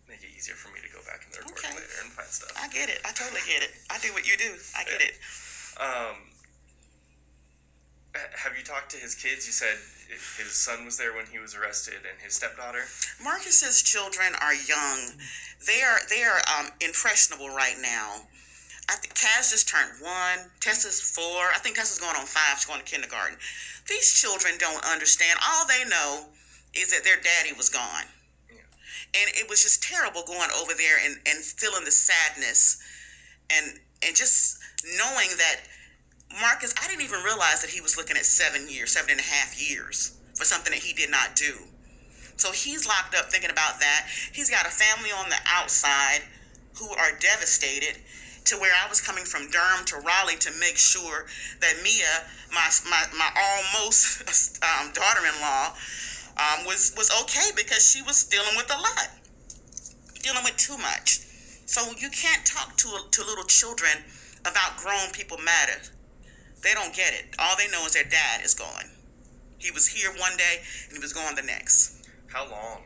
Make 0.09 0.23
it 0.23 0.26
easier 0.37 0.55
for 0.55 0.69
me 0.69 0.81
to 0.85 0.91
go 0.93 1.01
back 1.09 1.25
in 1.25 1.33
the 1.33 1.39
recording 1.41 1.71
Okay. 1.73 1.81
later 1.81 1.97
and 2.05 2.13
find 2.13 2.29
stuff. 2.29 2.53
I 2.61 2.69
get 2.69 2.89
it. 2.89 3.01
I 3.05 3.13
totally 3.13 3.41
get 3.49 3.63
it. 3.63 3.73
I 3.91 3.99
do 3.99 4.13
what 4.13 4.29
you 4.29 4.37
do. 4.37 4.53
I 4.77 4.85
get 4.85 5.01
Yeah. 5.01 5.09
it. 5.09 5.15
Um, 5.81 6.17
have 8.15 8.57
you 8.57 8.65
talked 8.65 8.91
to 8.93 8.97
his 8.97 9.15
kids? 9.15 9.47
You 9.47 9.53
said 9.53 9.77
his 10.39 10.55
son 10.55 10.85
was 10.85 10.97
there 10.97 11.13
when 11.13 11.27
he 11.27 11.39
was 11.39 11.55
arrested, 11.55 12.07
and 12.09 12.21
his 12.21 12.35
stepdaughter. 12.35 12.87
Marcus's 13.21 13.83
children 13.83 14.35
are 14.41 14.55
young. 14.55 15.21
They 15.67 15.83
are 15.83 16.01
they 16.09 16.23
are 16.25 16.41
um, 16.59 16.71
impressionable 16.81 17.51
right 17.51 17.77
now. 17.79 18.27
I 18.89 18.95
think 18.97 19.15
Kaz 19.15 19.51
just 19.51 19.69
turned 19.69 20.01
one. 20.01 20.51
Tessa's 20.61 21.01
four. 21.01 21.51
I 21.53 21.59
think 21.59 21.77
Tessa's 21.77 21.99
going 21.99 22.17
on 22.17 22.25
five. 22.25 22.57
She's 22.57 22.67
going 22.67 22.79
to 22.79 22.87
kindergarten. 22.87 23.37
These 23.89 24.15
children 24.15 24.55
don't 24.59 24.85
understand. 24.85 25.39
All 25.45 25.67
they 25.67 25.85
know 25.85 26.27
is 26.73 26.91
that 26.93 27.03
their 27.05 27.17
daddy 27.21 27.53
was 27.53 27.69
gone. 27.69 28.05
And 29.23 29.31
it 29.35 29.49
was 29.49 29.63
just 29.63 29.83
terrible 29.83 30.23
going 30.25 30.51
over 30.61 30.75
there 30.75 30.99
and, 31.05 31.17
and 31.27 31.45
feeling 31.45 31.85
the 31.85 31.91
sadness 31.91 32.79
and 33.51 33.79
and 34.03 34.15
just 34.15 34.59
knowing 34.99 35.29
that 35.39 35.57
Marcus, 36.41 36.75
I 36.83 36.87
didn't 36.89 37.03
even 37.03 37.23
realize 37.23 37.63
that 37.63 37.71
he 37.71 37.81
was 37.81 37.97
looking 37.97 38.17
at 38.17 38.27
seven 38.27 38.69
years, 38.69 38.93
seven 38.93 39.13
and 39.13 39.21
a 39.21 39.23
half 39.23 39.59
years 39.59 40.13
for 40.35 40.45
something 40.45 40.73
that 40.73 40.83
he 40.83 40.93
did 40.93 41.11
not 41.11 41.35
do. 41.35 41.55
So 42.37 42.53
he's 42.53 42.87
locked 42.87 43.15
up 43.15 43.31
thinking 43.31 43.51
about 43.51 43.81
that. 43.81 44.07
He's 44.33 44.51
got 44.51 44.67
a 44.67 44.71
family 44.71 45.11
on 45.11 45.31
the 45.31 45.39
outside 45.47 46.21
who 46.75 46.91
are 46.91 47.13
devastated 47.19 47.97
to 48.45 48.57
where 48.59 48.73
I 48.75 48.89
was 48.89 49.01
coming 49.01 49.25
from 49.25 49.51
Durham 49.51 49.85
to 49.87 49.97
Raleigh 49.97 50.37
to 50.37 50.53
make 50.61 50.77
sure 50.77 51.27
that 51.61 51.75
Mia, 51.83 52.23
my 52.53 52.69
my, 52.89 53.05
my 53.17 53.31
almost 53.35 54.23
um, 54.63 54.93
daughter-in-law, 54.93 55.75
um, 56.37 56.67
was 56.67 56.93
was 56.97 57.11
okay 57.23 57.51
because 57.57 57.87
she 57.87 58.03
was 58.03 58.25
dealing 58.25 58.57
with 58.57 58.71
a 58.71 58.79
lot, 58.79 59.09
dealing 60.23 60.45
with 60.45 60.57
too 60.57 60.77
much. 60.79 61.21
So 61.67 61.83
you 61.99 62.11
can't 62.11 62.45
talk 62.45 62.77
to 62.77 62.99
to 63.11 63.25
little 63.25 63.45
children 63.45 63.93
about 64.45 64.77
grown 64.79 65.11
people 65.13 65.39
matter. 65.39 65.81
They 66.63 66.75
don't 66.75 66.95
get 66.95 67.13
it. 67.15 67.35
All 67.39 67.57
they 67.57 67.69
know 67.69 67.85
is 67.87 67.93
their 67.93 68.05
dad 68.05 68.45
is 68.45 68.55
gone. 68.55 68.91
He 69.59 69.71
was 69.71 69.87
here 69.87 70.11
one 70.13 70.37
day 70.37 70.61
and 70.89 70.97
he 70.97 70.99
was 71.01 71.13
gone 71.13 71.35
the 71.35 71.43
next. 71.43 72.07
How 72.29 72.49
long 72.51 72.83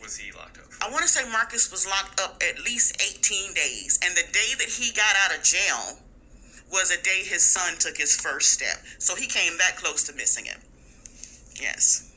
was 0.00 0.16
he 0.16 0.32
locked 0.32 0.58
up? 0.58 0.64
I 0.82 0.90
want 0.90 1.02
to 1.02 1.08
say 1.08 1.28
Marcus 1.30 1.70
was 1.70 1.86
locked 1.86 2.20
up 2.20 2.40
at 2.42 2.58
least 2.64 3.00
18 3.00 3.54
days. 3.54 3.98
And 4.04 4.16
the 4.16 4.22
day 4.32 4.54
that 4.58 4.68
he 4.68 4.92
got 4.92 5.14
out 5.24 5.36
of 5.36 5.44
jail 5.44 5.98
was 6.70 6.90
the 6.90 7.02
day 7.02 7.22
his 7.24 7.44
son 7.44 7.74
took 7.78 7.96
his 7.96 8.16
first 8.16 8.52
step. 8.52 8.78
So 8.98 9.14
he 9.14 9.26
came 9.26 9.56
that 9.58 9.76
close 9.76 10.04
to 10.04 10.12
missing 10.14 10.46
him. 10.46 10.60
Yes. 11.60 12.12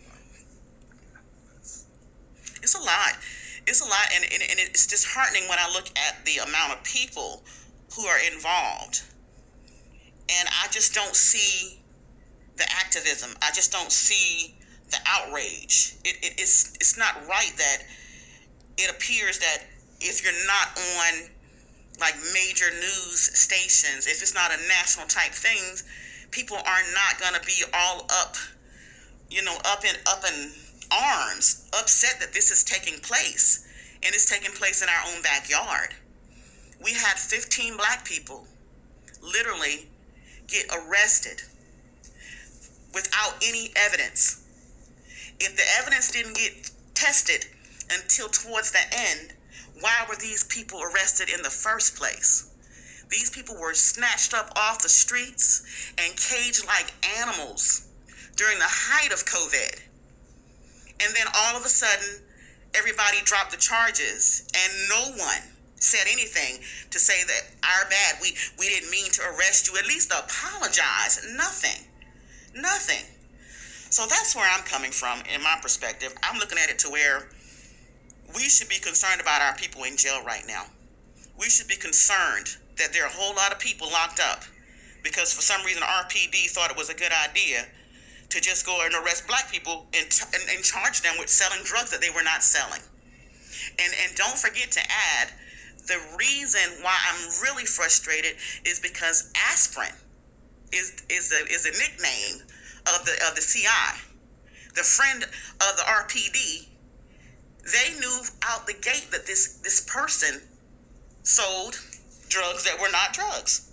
It's 2.69 2.77
a 2.77 2.85
lot. 2.85 3.17
It's 3.65 3.81
a 3.81 3.89
lot. 3.89 4.13
And, 4.13 4.23
and, 4.25 4.43
and 4.43 4.59
it's 4.59 4.85
disheartening 4.85 5.49
when 5.49 5.57
I 5.57 5.71
look 5.73 5.89
at 5.97 6.23
the 6.23 6.37
amount 6.37 6.73
of 6.73 6.83
people 6.83 7.41
who 7.95 8.05
are 8.05 8.19
involved. 8.31 9.01
And 10.29 10.47
I 10.61 10.67
just 10.69 10.93
don't 10.93 11.15
see 11.15 11.81
the 12.57 12.65
activism. 12.77 13.31
I 13.41 13.49
just 13.53 13.71
don't 13.71 13.91
see 13.91 14.53
the 14.91 14.97
outrage. 15.07 15.95
It, 16.05 16.17
it, 16.21 16.33
it's, 16.37 16.75
it's 16.75 16.95
not 16.95 17.15
right 17.27 17.51
that 17.57 17.77
it 18.77 18.91
appears 18.91 19.39
that 19.39 19.63
if 19.99 20.23
you're 20.23 20.45
not 20.45 20.77
on 20.77 21.29
like 21.99 22.13
major 22.31 22.69
news 22.69 23.31
stations, 23.33 24.05
if 24.05 24.21
it's 24.21 24.35
not 24.35 24.51
a 24.51 24.67
national 24.67 25.07
type 25.07 25.31
thing, 25.31 25.73
people 26.29 26.57
are 26.57 26.83
not 26.93 27.19
gonna 27.19 27.43
be 27.47 27.63
all 27.73 28.05
up, 28.21 28.35
you 29.31 29.41
know, 29.43 29.57
up 29.65 29.83
and 29.87 29.97
up 30.05 30.23
in 30.23 30.51
arms, 30.91 31.67
upset 31.73 32.19
that 32.19 32.33
this 32.33 32.51
is 32.51 32.63
taking 32.63 32.99
place, 32.99 33.65
and 34.03 34.13
it's 34.13 34.29
taking 34.29 34.51
place 34.51 34.81
in 34.81 34.89
our 34.89 35.13
own 35.13 35.21
backyard. 35.21 35.93
We 36.81 36.93
had 36.93 37.17
15 37.17 37.77
black 37.77 38.05
people 38.05 38.47
literally 39.21 39.89
get 40.47 40.65
arrested 40.73 41.41
without 42.93 43.35
any 43.43 43.71
evidence. 43.75 44.37
If 45.39 45.55
the 45.55 45.63
evidence 45.77 46.11
didn't 46.11 46.35
get 46.35 46.71
tested 46.95 47.45
until 47.91 48.29
towards 48.29 48.71
the 48.71 48.83
end, 48.91 49.33
why 49.79 50.05
were 50.09 50.15
these 50.15 50.43
people 50.43 50.81
arrested 50.83 51.29
in 51.29 51.41
the 51.41 51.49
first 51.49 51.95
place? 51.95 52.45
These 53.09 53.29
people 53.29 53.57
were 53.57 53.73
snatched 53.73 54.33
up 54.33 54.51
off 54.55 54.81
the 54.81 54.89
streets 54.89 55.63
and 55.97 56.15
caged 56.15 56.65
like 56.65 56.91
animals 57.17 57.81
during 58.35 58.59
the 58.59 58.65
height 58.67 59.11
of 59.11 59.25
COVID. 59.25 59.79
And 61.01 61.15
then 61.15 61.27
all 61.35 61.55
of 61.55 61.65
a 61.65 61.69
sudden, 61.69 62.21
everybody 62.75 63.17
dropped 63.23 63.51
the 63.51 63.57
charges, 63.57 64.47
and 64.53 64.89
no 64.89 65.17
one 65.17 65.41
said 65.75 66.05
anything 66.11 66.59
to 66.91 66.99
say 66.99 67.23
that 67.23 67.41
our 67.63 67.89
bad, 67.89 68.15
we, 68.21 68.35
we 68.57 68.67
didn't 68.67 68.91
mean 68.91 69.09
to 69.11 69.21
arrest 69.31 69.67
you. 69.67 69.77
At 69.77 69.87
least 69.87 70.11
apologize. 70.11 71.25
Nothing. 71.35 71.87
Nothing. 72.53 73.05
So 73.89 74.05
that's 74.05 74.35
where 74.35 74.47
I'm 74.51 74.63
coming 74.65 74.91
from 74.91 75.23
in 75.33 75.41
my 75.41 75.57
perspective. 75.61 76.13
I'm 76.21 76.37
looking 76.37 76.59
at 76.59 76.69
it 76.69 76.79
to 76.79 76.89
where 76.89 77.29
we 78.35 78.43
should 78.49 78.69
be 78.69 78.77
concerned 78.77 79.21
about 79.21 79.41
our 79.41 79.55
people 79.55 79.83
in 79.83 79.97
jail 79.97 80.23
right 80.23 80.43
now. 80.47 80.65
We 81.39 81.49
should 81.49 81.67
be 81.67 81.75
concerned 81.75 82.47
that 82.77 82.93
there 82.93 83.03
are 83.03 83.09
a 83.09 83.13
whole 83.13 83.35
lot 83.35 83.51
of 83.51 83.59
people 83.59 83.89
locked 83.89 84.19
up 84.19 84.43
because 85.03 85.33
for 85.33 85.41
some 85.41 85.65
reason 85.65 85.81
RPD 85.81 86.49
thought 86.49 86.69
it 86.69 86.77
was 86.77 86.89
a 86.89 86.93
good 86.93 87.11
idea 87.11 87.65
to 88.29 88.39
just 88.39 88.65
go 88.65 88.79
and 88.85 88.93
arrest 88.93 89.27
black 89.27 89.51
people 89.51 89.87
and, 89.93 90.07
and, 90.33 90.43
and 90.55 90.63
charge 90.63 91.01
them 91.01 91.15
with 91.17 91.29
selling 91.29 91.63
drugs 91.63 91.91
that 91.91 92.01
they 92.01 92.09
were 92.09 92.23
not 92.23 92.43
selling. 92.43 92.81
And 93.79 93.93
and 94.03 94.15
don't 94.15 94.37
forget 94.37 94.71
to 94.71 94.81
add 94.81 95.29
the 95.87 95.99
reason 96.17 96.83
why 96.83 96.95
I'm 97.09 97.29
really 97.41 97.65
frustrated 97.65 98.35
is 98.65 98.79
because 98.79 99.31
aspirin 99.51 99.93
is 100.71 101.01
is 101.09 101.31
a 101.31 101.51
is 101.51 101.65
a 101.65 101.71
nickname 101.71 102.45
of 102.93 103.05
the 103.05 103.13
of 103.27 103.35
the 103.35 103.41
CI. 103.41 103.99
The 104.75 104.83
friend 104.83 105.23
of 105.23 105.77
the 105.77 105.83
RPD, 105.83 106.67
they 107.71 107.99
knew 107.99 108.21
out 108.43 108.67
the 108.67 108.73
gate 108.73 109.07
that 109.11 109.25
this 109.25 109.59
this 109.63 109.81
person 109.81 110.41
sold 111.23 111.79
drugs 112.29 112.63
that 112.65 112.79
were 112.79 112.91
not 112.91 113.13
drugs. 113.13 113.71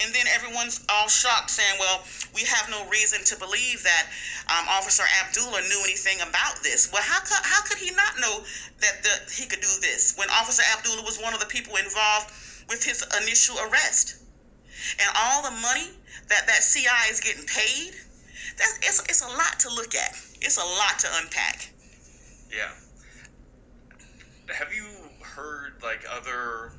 And 0.00 0.12
then 0.12 0.26
everyone's 0.34 0.84
all 0.88 1.08
shocked, 1.08 1.50
saying, 1.50 1.78
"Well, 1.78 2.02
we 2.34 2.42
have 2.44 2.68
no 2.68 2.86
reason 2.88 3.22
to 3.24 3.36
believe 3.36 3.82
that 3.84 4.06
um, 4.50 4.66
Officer 4.68 5.04
Abdullah 5.22 5.62
knew 5.62 5.80
anything 5.84 6.20
about 6.20 6.62
this." 6.62 6.90
Well, 6.92 7.02
how 7.02 7.20
could 7.20 7.42
how 7.42 7.62
could 7.62 7.78
he 7.78 7.90
not 7.92 8.18
know 8.18 8.44
that 8.80 9.02
the, 9.02 9.32
he 9.32 9.46
could 9.46 9.60
do 9.60 9.74
this 9.80 10.14
when 10.16 10.28
Officer 10.30 10.62
Abdullah 10.76 11.02
was 11.02 11.20
one 11.20 11.34
of 11.34 11.40
the 11.40 11.46
people 11.46 11.76
involved 11.76 12.32
with 12.68 12.82
his 12.82 13.04
initial 13.22 13.56
arrest, 13.70 14.16
and 14.98 15.08
all 15.16 15.42
the 15.42 15.54
money 15.62 15.90
that 16.28 16.46
that 16.46 16.60
CI 16.62 17.10
is 17.10 17.20
getting 17.20 17.46
paid? 17.46 17.94
That's 18.58 18.78
it's 18.82 19.00
it's 19.08 19.22
a 19.22 19.28
lot 19.28 19.60
to 19.60 19.68
look 19.70 19.94
at. 19.94 20.10
It's 20.40 20.58
a 20.58 20.64
lot 20.64 20.98
to 21.00 21.08
unpack. 21.22 21.68
Yeah. 22.50 22.70
Have 24.52 24.74
you 24.74 24.84
heard 25.22 25.82
like 25.82 26.04
other 26.10 26.72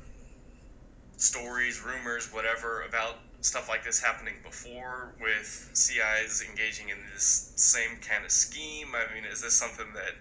stories, 1.16 1.82
rumors, 1.82 2.32
whatever 2.32 2.82
about 2.88 3.18
stuff 3.40 3.68
like 3.68 3.84
this 3.84 4.00
happening 4.00 4.34
before 4.42 5.14
with 5.20 5.70
CIs 5.72 6.42
engaging 6.48 6.88
in 6.88 6.98
this 7.12 7.52
same 7.56 7.98
kind 8.00 8.24
of 8.24 8.30
scheme? 8.30 8.88
I 8.94 9.12
mean, 9.14 9.24
is 9.24 9.40
this 9.40 9.54
something 9.54 9.86
that 9.94 10.14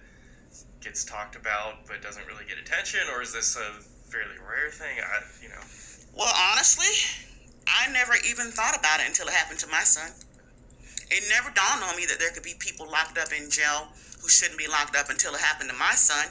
gets 0.82 1.04
talked 1.04 1.36
about 1.36 1.88
but 1.88 2.02
doesn't 2.02 2.26
really 2.28 2.46
get 2.46 2.58
attention, 2.58 3.02
or 3.14 3.22
is 3.22 3.34
this 3.34 3.58
a 3.58 3.82
fairly 4.12 4.38
rare 4.40 4.70
thing? 4.72 5.00
I, 5.02 5.18
you 5.42 5.50
know. 5.50 5.64
Well, 6.14 6.32
honestly, 6.54 6.94
I 7.68 7.92
never 7.92 8.14
even 8.30 8.52
thought 8.52 8.78
about 8.78 9.02
it 9.02 9.08
until 9.08 9.28
it 9.28 9.34
happened 9.34 9.60
to 9.60 9.68
my 9.68 9.84
son. 9.84 10.12
It 11.10 11.24
never 11.30 11.50
dawned 11.54 11.84
on 11.84 11.98
me 11.98 12.06
that 12.06 12.20
there 12.20 12.32
could 12.32 12.44
be 12.44 12.56
people 12.60 12.90
locked 12.90 13.18
up 13.18 13.30
in 13.34 13.50
jail 13.50 13.90
who 14.22 14.30
shouldn't 14.30 14.58
be 14.58 14.68
locked 14.68 14.96
up 14.96 15.10
until 15.10 15.34
it 15.36 15.42
happened 15.42 15.70
to 15.70 15.76
my 15.76 15.94
son. 15.94 16.30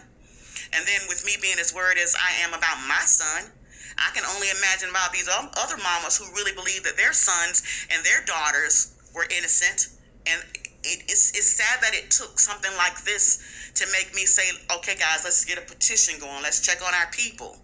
And 0.72 0.86
then 0.86 1.00
with 1.08 1.24
me 1.26 1.36
being 1.40 1.58
as 1.58 1.74
worried 1.74 1.98
as 1.98 2.14
I 2.18 2.42
am 2.42 2.54
about 2.54 2.78
my 2.88 3.02
son, 3.06 3.52
I 3.98 4.10
can 4.14 4.24
only 4.24 4.48
imagine 4.50 4.90
about 4.90 5.12
these 5.12 5.28
other 5.28 5.76
mamas 5.76 6.16
who 6.16 6.26
really 6.34 6.52
believe 6.52 6.84
that 6.84 6.96
their 6.96 7.12
sons 7.12 7.62
and 7.90 8.04
their 8.04 8.24
daughters 8.24 8.94
were 9.14 9.26
innocent. 9.30 9.88
And 10.26 10.42
it, 10.82 11.04
it's, 11.08 11.30
it's 11.30 11.48
sad 11.48 11.80
that 11.82 11.94
it 11.94 12.10
took 12.10 12.38
something 12.38 12.72
like 12.76 13.04
this 13.04 13.70
to 13.74 13.86
make 13.92 14.14
me 14.14 14.26
say, 14.26 14.44
okay, 14.76 14.96
guys, 14.96 15.22
let's 15.24 15.44
get 15.44 15.58
a 15.58 15.62
petition 15.62 16.18
going. 16.20 16.42
Let's 16.42 16.60
check 16.60 16.82
on 16.82 16.94
our 16.94 17.10
people. 17.12 17.56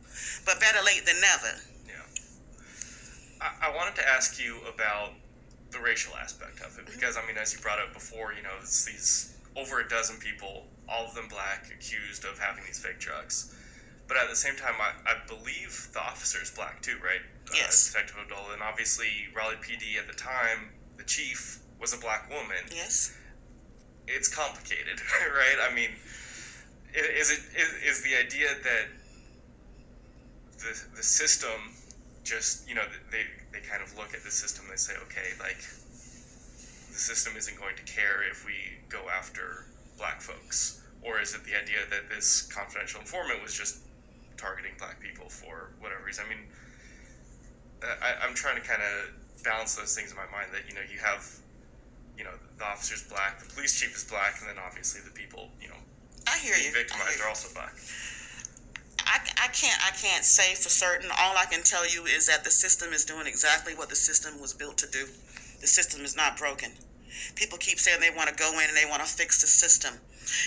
But 0.45 0.61
better 0.61 0.83
late 0.85 1.05
than 1.07 1.21
never. 1.21 1.53
Yeah. 1.87 2.07
I, 3.40 3.69
I 3.69 3.77
wanted 3.77 3.97
to 3.97 4.09
ask 4.09 4.43
you 4.43 4.59
about 4.73 5.12
the 5.71 5.79
racial 5.79 6.16
aspect 6.16 6.61
of 6.61 6.79
it 6.79 6.87
mm-hmm. 6.87 6.95
because, 6.95 7.16
I 7.16 7.27
mean, 7.27 7.37
as 7.37 7.53
you 7.53 7.61
brought 7.61 7.79
up 7.79 7.93
before, 7.93 8.33
you 8.33 8.43
know, 8.43 8.55
it's 8.61 8.85
these 8.85 9.35
over 9.57 9.81
a 9.81 9.88
dozen 9.88 10.16
people, 10.19 10.66
all 10.88 11.07
of 11.07 11.14
them 11.14 11.29
black, 11.29 11.71
accused 11.73 12.25
of 12.25 12.38
having 12.38 12.64
these 12.64 12.79
fake 12.79 12.99
drugs. 13.01 13.55
But 14.11 14.18
at 14.18 14.29
the 14.29 14.35
same 14.35 14.57
time, 14.57 14.75
I, 14.83 14.90
I 15.07 15.14
believe 15.29 15.87
the 15.94 16.01
officer 16.01 16.42
is 16.42 16.51
black 16.51 16.83
too, 16.83 16.99
right? 16.99 17.23
Uh, 17.46 17.55
yes. 17.55 17.94
Uh, 17.94 18.01
Detective 18.01 18.18
Abdullah, 18.27 18.55
and 18.55 18.62
obviously 18.62 19.07
Raleigh 19.37 19.62
PD 19.62 20.03
at 20.03 20.09
the 20.09 20.18
time, 20.18 20.75
the 20.96 21.05
chief 21.05 21.61
was 21.79 21.94
a 21.94 21.96
black 21.96 22.29
woman. 22.29 22.59
Yes. 22.75 23.14
It's 24.09 24.27
complicated, 24.27 24.99
right? 25.23 25.59
I 25.62 25.73
mean, 25.77 25.90
is 26.92 27.31
it 27.31 27.38
is, 27.55 27.70
is 27.87 28.03
the 28.03 28.16
idea 28.16 28.49
that 28.49 28.87
the 30.59 30.96
the 30.96 31.03
system 31.05 31.70
just 32.25 32.68
you 32.68 32.75
know 32.75 32.83
they 33.12 33.23
they 33.53 33.61
kind 33.61 33.81
of 33.81 33.96
look 33.96 34.12
at 34.12 34.25
the 34.25 34.31
system 34.31 34.64
and 34.64 34.73
they 34.73 34.77
say 34.77 34.94
okay 35.07 35.38
like 35.38 35.62
the 36.90 36.99
system 36.99 37.35
isn't 37.37 37.57
going 37.57 37.77
to 37.77 37.85
care 37.85 38.27
if 38.29 38.44
we 38.44 38.55
go 38.88 39.07
after 39.16 39.66
black 39.96 40.20
folks 40.20 40.83
or 41.01 41.20
is 41.20 41.33
it 41.33 41.44
the 41.44 41.55
idea 41.55 41.79
that 41.88 42.11
this 42.11 42.51
confidential 42.53 43.01
informant 43.01 43.40
was 43.40 43.55
just 43.55 43.79
targeting 44.40 44.72
black 44.81 45.00
people 45.05 45.29
for 45.29 45.76
whatever 45.79 46.00
reason. 46.05 46.24
I 46.24 46.29
mean, 46.33 46.44
uh, 47.85 47.96
I, 48.00 48.24
I'm 48.24 48.35
trying 48.35 48.57
to 48.57 48.64
kind 48.64 48.81
of 48.81 49.44
balance 49.44 49.76
those 49.76 49.94
things 49.94 50.11
in 50.11 50.16
my 50.16 50.29
mind 50.33 50.48
that, 50.57 50.64
you 50.68 50.74
know, 50.74 50.85
you 50.88 50.98
have, 51.05 51.20
you 52.16 52.24
know, 52.24 52.33
the 52.59 52.64
officer's 52.64 53.05
black, 53.05 53.40
the 53.40 53.48
police 53.53 53.79
chief 53.79 53.92
is 53.94 54.05
black, 54.09 54.40
and 54.40 54.48
then 54.48 54.57
obviously 54.57 55.00
the 55.05 55.12
people, 55.12 55.53
you 55.61 55.68
know, 55.68 55.81
I 56.26 56.38
hear 56.40 56.57
being 56.57 56.72
you. 56.72 56.72
victimized 56.72 57.20
are 57.20 57.29
also 57.29 57.53
black. 57.53 57.72
I, 59.07 59.18
I 59.42 59.48
can't 59.48 59.81
I 59.83 59.90
can't 59.96 60.24
say 60.24 60.55
for 60.55 60.68
certain. 60.68 61.11
All 61.18 61.37
I 61.37 61.46
can 61.46 61.62
tell 61.64 61.88
you 61.88 62.05
is 62.05 62.26
that 62.26 62.44
the 62.44 62.50
system 62.50 62.92
is 62.92 63.05
doing 63.05 63.26
exactly 63.26 63.74
what 63.74 63.88
the 63.88 63.96
system 63.96 64.40
was 64.40 64.55
built 64.55 64.79
to 64.79 64.87
do. 64.92 65.09
The 65.61 65.66
system 65.66 66.03
is 66.03 66.14
not 66.16 66.37
broken. 66.37 66.70
People 67.35 67.59
keep 67.59 67.79
saying 67.79 68.00
they 68.00 68.14
want 68.14 68.29
to 68.29 68.35
go 68.37 68.53
in 68.61 68.68
and 68.68 68.76
they 68.76 68.88
want 68.88 69.03
to 69.03 69.09
fix 69.09 69.40
the 69.40 69.46
system. 69.48 69.94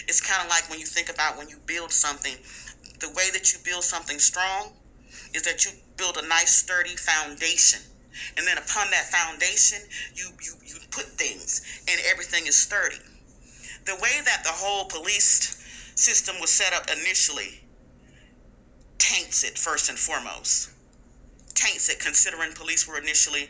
It's 0.08 0.21
kind 0.21 0.41
of 0.41 0.49
like 0.49 0.69
when 0.69 0.79
you 0.79 0.86
think 0.86 1.10
about 1.10 1.38
when 1.38 1.49
you 1.49 1.58
build 1.65 1.91
something, 1.91 2.36
the 3.00 3.10
way 3.10 3.30
that 3.32 3.54
you 3.54 3.60
build 3.63 3.84
something 3.84 4.19
strong 4.19 4.74
is 5.34 5.43
that 5.43 5.65
you 5.65 5.72
build 5.98 6.17
a 6.17 6.28
nice 6.28 6.52
sturdy 6.52 6.96
foundation. 6.96 7.80
And 8.38 8.46
then 8.46 8.58
upon 8.58 8.91
that 8.91 9.10
foundation 9.12 9.80
you 10.15 10.30
you, 10.43 10.54
you 10.65 10.76
put 10.91 11.06
things 11.17 11.62
and 11.89 12.00
everything 12.10 12.48
is 12.48 12.56
sturdy. 12.56 13.00
The 13.86 13.96
way 13.96 14.22
that 14.24 14.43
the 14.43 14.52
whole 14.52 14.86
police 14.86 15.58
system 15.96 16.36
was 16.39 16.50
set 16.50 16.74
up 16.74 16.89
initially 16.89 17.60
taints 18.98 19.43
it 19.43 19.58
first 19.58 19.89
and 19.89 20.00
foremost. 20.00 20.69
Taints 21.54 21.89
it 21.89 22.00
considering 22.00 22.54
police 22.54 22.88
were 22.88 22.98
initially 22.98 23.50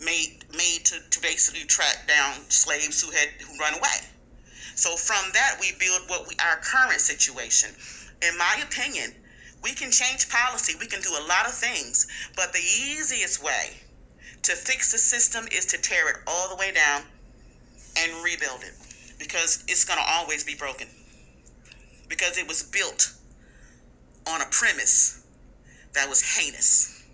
made 0.00 0.44
made 0.56 0.84
to, 0.84 0.98
to 1.10 1.20
basically 1.20 1.64
track 1.64 2.06
down 2.08 2.48
slaves 2.48 3.02
who 3.02 3.10
had 3.10 3.28
who 3.46 3.58
run 3.58 3.74
away. 3.74 4.00
So 4.74 4.96
from 4.96 5.30
that 5.34 5.56
we 5.60 5.72
build 5.78 6.08
what 6.08 6.26
we 6.26 6.34
our 6.42 6.56
current 6.56 7.00
situation 7.00 7.70
in 8.26 8.36
my 8.38 8.62
opinion, 8.62 9.14
we 9.62 9.74
can 9.74 9.90
change 9.90 10.28
policy, 10.28 10.74
we 10.78 10.86
can 10.86 11.00
do 11.00 11.10
a 11.10 11.26
lot 11.26 11.46
of 11.46 11.54
things, 11.54 12.06
but 12.36 12.52
the 12.52 12.60
easiest 12.60 13.42
way 13.42 13.76
to 14.42 14.52
fix 14.52 14.92
the 14.92 14.98
system 14.98 15.46
is 15.52 15.66
to 15.66 15.78
tear 15.78 16.08
it 16.08 16.16
all 16.26 16.48
the 16.48 16.56
way 16.56 16.72
down 16.72 17.02
and 17.98 18.24
rebuild 18.24 18.62
it 18.62 18.72
because 19.18 19.64
it's 19.68 19.84
going 19.84 19.98
to 19.98 20.04
always 20.08 20.44
be 20.44 20.54
broken. 20.54 20.88
Because 22.08 22.38
it 22.38 22.48
was 22.48 22.62
built 22.62 23.12
on 24.26 24.40
a 24.40 24.46
premise 24.50 25.22
that 25.94 26.08
was 26.08 26.22
heinous. 26.22 27.04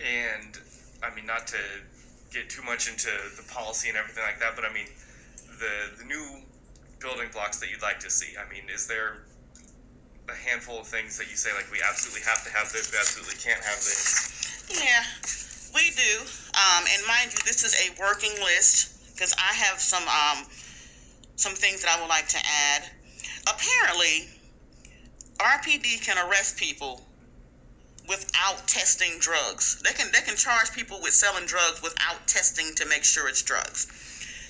And 0.00 0.56
I 1.02 1.14
mean, 1.14 1.26
not 1.26 1.46
to 1.48 1.58
get 2.32 2.48
too 2.48 2.62
much 2.62 2.88
into 2.88 3.10
the 3.36 3.42
policy 3.52 3.88
and 3.88 3.96
everything 3.98 4.24
like 4.24 4.40
that, 4.40 4.56
but 4.56 4.64
I 4.64 4.72
mean, 4.72 4.86
the 5.58 5.98
the 5.98 6.04
new 6.04 6.42
building 7.02 7.28
blocks 7.32 7.58
that 7.58 7.70
you'd 7.70 7.82
like 7.82 7.98
to 8.00 8.10
see? 8.10 8.38
I 8.38 8.48
mean, 8.48 8.62
is 8.72 8.86
there 8.86 9.26
a 10.28 10.36
handful 10.48 10.80
of 10.80 10.86
things 10.86 11.18
that 11.18 11.28
you 11.28 11.36
say 11.36 11.50
like 11.54 11.70
we 11.70 11.82
absolutely 11.82 12.22
have 12.22 12.44
to 12.44 12.50
have 12.50 12.70
this, 12.72 12.90
we 12.92 12.98
absolutely 12.98 13.36
can't 13.42 13.62
have 13.62 13.78
this? 13.82 14.32
Yeah, 14.70 15.02
we 15.74 15.90
do. 15.90 16.22
Um, 16.54 16.84
and 16.86 17.06
mind 17.06 17.34
you, 17.34 17.42
this 17.44 17.64
is 17.64 17.74
a 17.74 18.00
working 18.00 18.32
list 18.42 19.12
because 19.12 19.34
I 19.36 19.52
have 19.54 19.80
some 19.80 20.06
um, 20.06 20.46
some 21.36 21.54
things 21.54 21.82
that 21.82 21.90
I 21.90 22.00
would 22.00 22.08
like 22.08 22.28
to 22.28 22.38
add. 22.38 22.88
Apparently, 23.50 24.30
RPD 25.38 26.02
can 26.04 26.16
arrest 26.18 26.56
people 26.56 27.02
without 28.08 28.66
testing 28.68 29.18
drugs. 29.18 29.82
They 29.82 29.92
can 29.92 30.10
they 30.12 30.20
can 30.20 30.36
charge 30.36 30.72
people 30.72 31.00
with 31.02 31.12
selling 31.14 31.46
drugs 31.46 31.82
without 31.82 32.26
testing 32.26 32.74
to 32.76 32.86
make 32.86 33.04
sure 33.04 33.28
it's 33.28 33.42
drugs. 33.42 33.86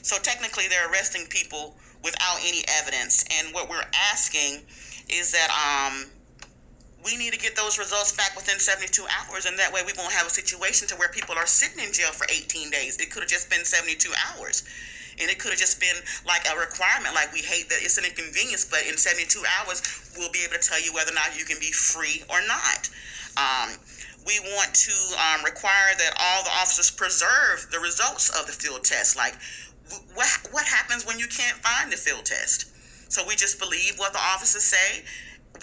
So 0.02 0.18
technically, 0.18 0.68
they're 0.68 0.90
arresting 0.90 1.26
people 1.28 1.76
without 2.04 2.38
any 2.46 2.64
evidence. 2.80 3.24
And 3.38 3.54
what 3.54 3.68
we're 3.68 3.84
asking 4.12 4.62
is 5.08 5.32
that 5.32 5.50
um, 5.50 6.06
we 7.04 7.16
need 7.16 7.32
to 7.32 7.38
get 7.38 7.56
those 7.56 7.78
results 7.78 8.12
back 8.12 8.34
within 8.36 8.58
72 8.58 9.02
hours, 9.02 9.46
and 9.46 9.58
that 9.58 9.72
way 9.72 9.82
we 9.86 9.92
won't 9.98 10.12
have 10.12 10.26
a 10.26 10.30
situation 10.30 10.86
to 10.88 10.96
where 10.96 11.08
people 11.08 11.34
are 11.36 11.46
sitting 11.46 11.82
in 11.84 11.92
jail 11.92 12.12
for 12.12 12.26
18 12.30 12.70
days. 12.70 12.98
It 12.98 13.10
could 13.10 13.22
have 13.22 13.30
just 13.30 13.50
been 13.50 13.64
72 13.64 14.10
hours. 14.30 14.62
And 15.20 15.30
it 15.30 15.38
could 15.38 15.50
have 15.50 15.60
just 15.60 15.78
been 15.78 15.96
like 16.26 16.46
a 16.48 16.56
requirement, 16.58 17.14
like 17.14 17.32
we 17.34 17.40
hate 17.40 17.68
that 17.68 17.78
it's 17.82 17.98
an 17.98 18.04
inconvenience, 18.04 18.64
but 18.64 18.80
in 18.88 18.96
72 18.96 19.28
hours, 19.60 19.82
we'll 20.16 20.32
be 20.32 20.40
able 20.40 20.56
to 20.56 20.64
tell 20.64 20.80
you 20.80 20.92
whether 20.94 21.12
or 21.12 21.14
not 21.14 21.36
you 21.36 21.44
can 21.44 21.60
be 21.60 21.70
free 21.70 22.24
or 22.30 22.40
not. 22.48 22.88
Um, 23.36 23.76
we 24.24 24.38
want 24.56 24.72
to 24.72 24.94
um, 25.18 25.44
require 25.44 25.92
that 25.98 26.16
all 26.16 26.44
the 26.44 26.50
officers 26.50 26.90
preserve 26.90 27.66
the 27.70 27.80
results 27.80 28.30
of 28.30 28.46
the 28.46 28.52
field 28.52 28.84
test. 28.84 29.16
Like, 29.16 29.34
what 30.14 30.28
what 30.50 30.66
happens 30.66 31.06
when 31.06 31.18
you 31.18 31.26
can't 31.26 31.56
find 31.58 31.92
the 31.92 31.96
field 31.96 32.26
test? 32.26 32.66
So 33.08 33.26
we 33.26 33.36
just 33.36 33.58
believe 33.58 33.98
what 33.98 34.12
the 34.12 34.18
officers 34.18 34.64
say. 34.64 35.04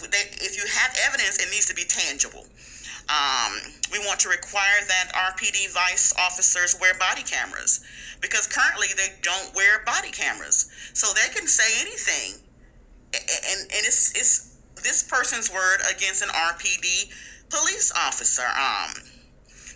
If 0.02 0.56
you 0.56 0.64
have 0.70 0.96
evidence, 1.06 1.38
it 1.38 1.50
needs 1.50 1.66
to 1.66 1.74
be 1.74 1.84
tangible. 1.84 2.46
Um, 3.10 3.58
we 3.90 3.98
want 3.98 4.20
to 4.20 4.28
require 4.28 4.84
that 4.86 5.10
RPD 5.12 5.72
vice 5.74 6.12
officers 6.16 6.76
wear 6.80 6.94
body 6.94 7.22
cameras 7.22 7.80
because 8.20 8.46
currently 8.46 8.86
they 8.96 9.08
don't 9.22 9.52
wear 9.54 9.80
body 9.84 10.10
cameras, 10.10 10.70
so 10.94 11.08
they 11.12 11.34
can 11.34 11.48
say 11.48 11.80
anything, 11.80 12.40
and 13.12 13.60
and 13.62 13.82
it's 13.82 14.12
it's 14.14 14.56
this 14.84 15.02
person's 15.02 15.50
word 15.50 15.80
against 15.90 16.22
an 16.22 16.28
RPD 16.28 17.10
police 17.50 17.92
officer. 17.96 18.46
Um, 18.46 18.94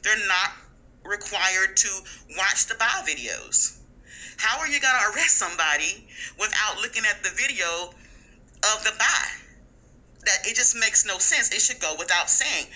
they're 0.02 0.28
not 0.28 0.52
required 1.04 1.76
to 1.76 1.88
watch 2.36 2.66
the 2.66 2.74
buy 2.76 3.02
videos. 3.04 3.78
How 4.36 4.58
are 4.60 4.68
you 4.68 4.80
going 4.80 4.94
to 4.94 5.16
arrest 5.16 5.38
somebody 5.38 6.06
without 6.38 6.80
looking 6.82 7.04
at 7.08 7.22
the 7.22 7.30
video 7.30 7.94
of 8.74 8.84
the 8.84 8.92
buy? 8.98 9.44
that 10.24 10.46
it 10.48 10.56
just 10.56 10.76
makes 10.76 11.04
no 11.06 11.18
sense. 11.18 11.52
It 11.52 11.60
should 11.60 11.80
go 11.80 11.94
without 11.98 12.28
saying. 12.28 12.66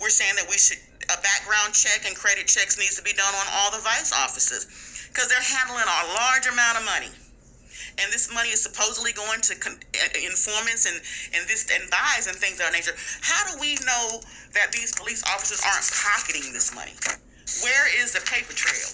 We're 0.00 0.12
saying 0.12 0.34
that 0.36 0.48
we 0.48 0.58
should 0.58 0.78
a 1.12 1.20
background 1.20 1.76
check 1.76 2.08
and 2.08 2.16
credit 2.16 2.48
checks 2.48 2.78
needs 2.78 2.96
to 2.96 3.04
be 3.04 3.12
done 3.12 3.34
on 3.34 3.46
all 3.52 3.70
the 3.70 3.82
vice 3.84 4.08
officers 4.12 4.64
because 5.12 5.28
they're 5.28 5.50
handling 5.60 5.84
a 5.84 6.00
large 6.16 6.46
amount 6.48 6.80
of 6.80 6.84
money. 6.84 7.12
And 8.00 8.10
this 8.10 8.32
money 8.32 8.48
is 8.48 8.62
supposedly 8.62 9.12
going 9.12 9.40
to 9.42 9.54
uh, 9.54 10.08
informants 10.16 10.88
and, 10.88 10.96
and 11.36 11.46
this 11.46 11.68
and 11.70 11.90
buys 11.90 12.26
and 12.26 12.34
things 12.36 12.58
of 12.58 12.66
that 12.66 12.72
nature. 12.72 12.96
How 13.20 13.52
do 13.52 13.60
we 13.60 13.76
know 13.86 14.24
that 14.54 14.72
these 14.72 14.96
police 14.96 15.22
officers 15.28 15.60
aren't 15.62 15.86
pocketing 15.92 16.52
this 16.52 16.74
money? 16.74 16.96
Where 17.62 17.86
is 18.02 18.12
the 18.12 18.20
paper 18.24 18.56
trail? 18.56 18.90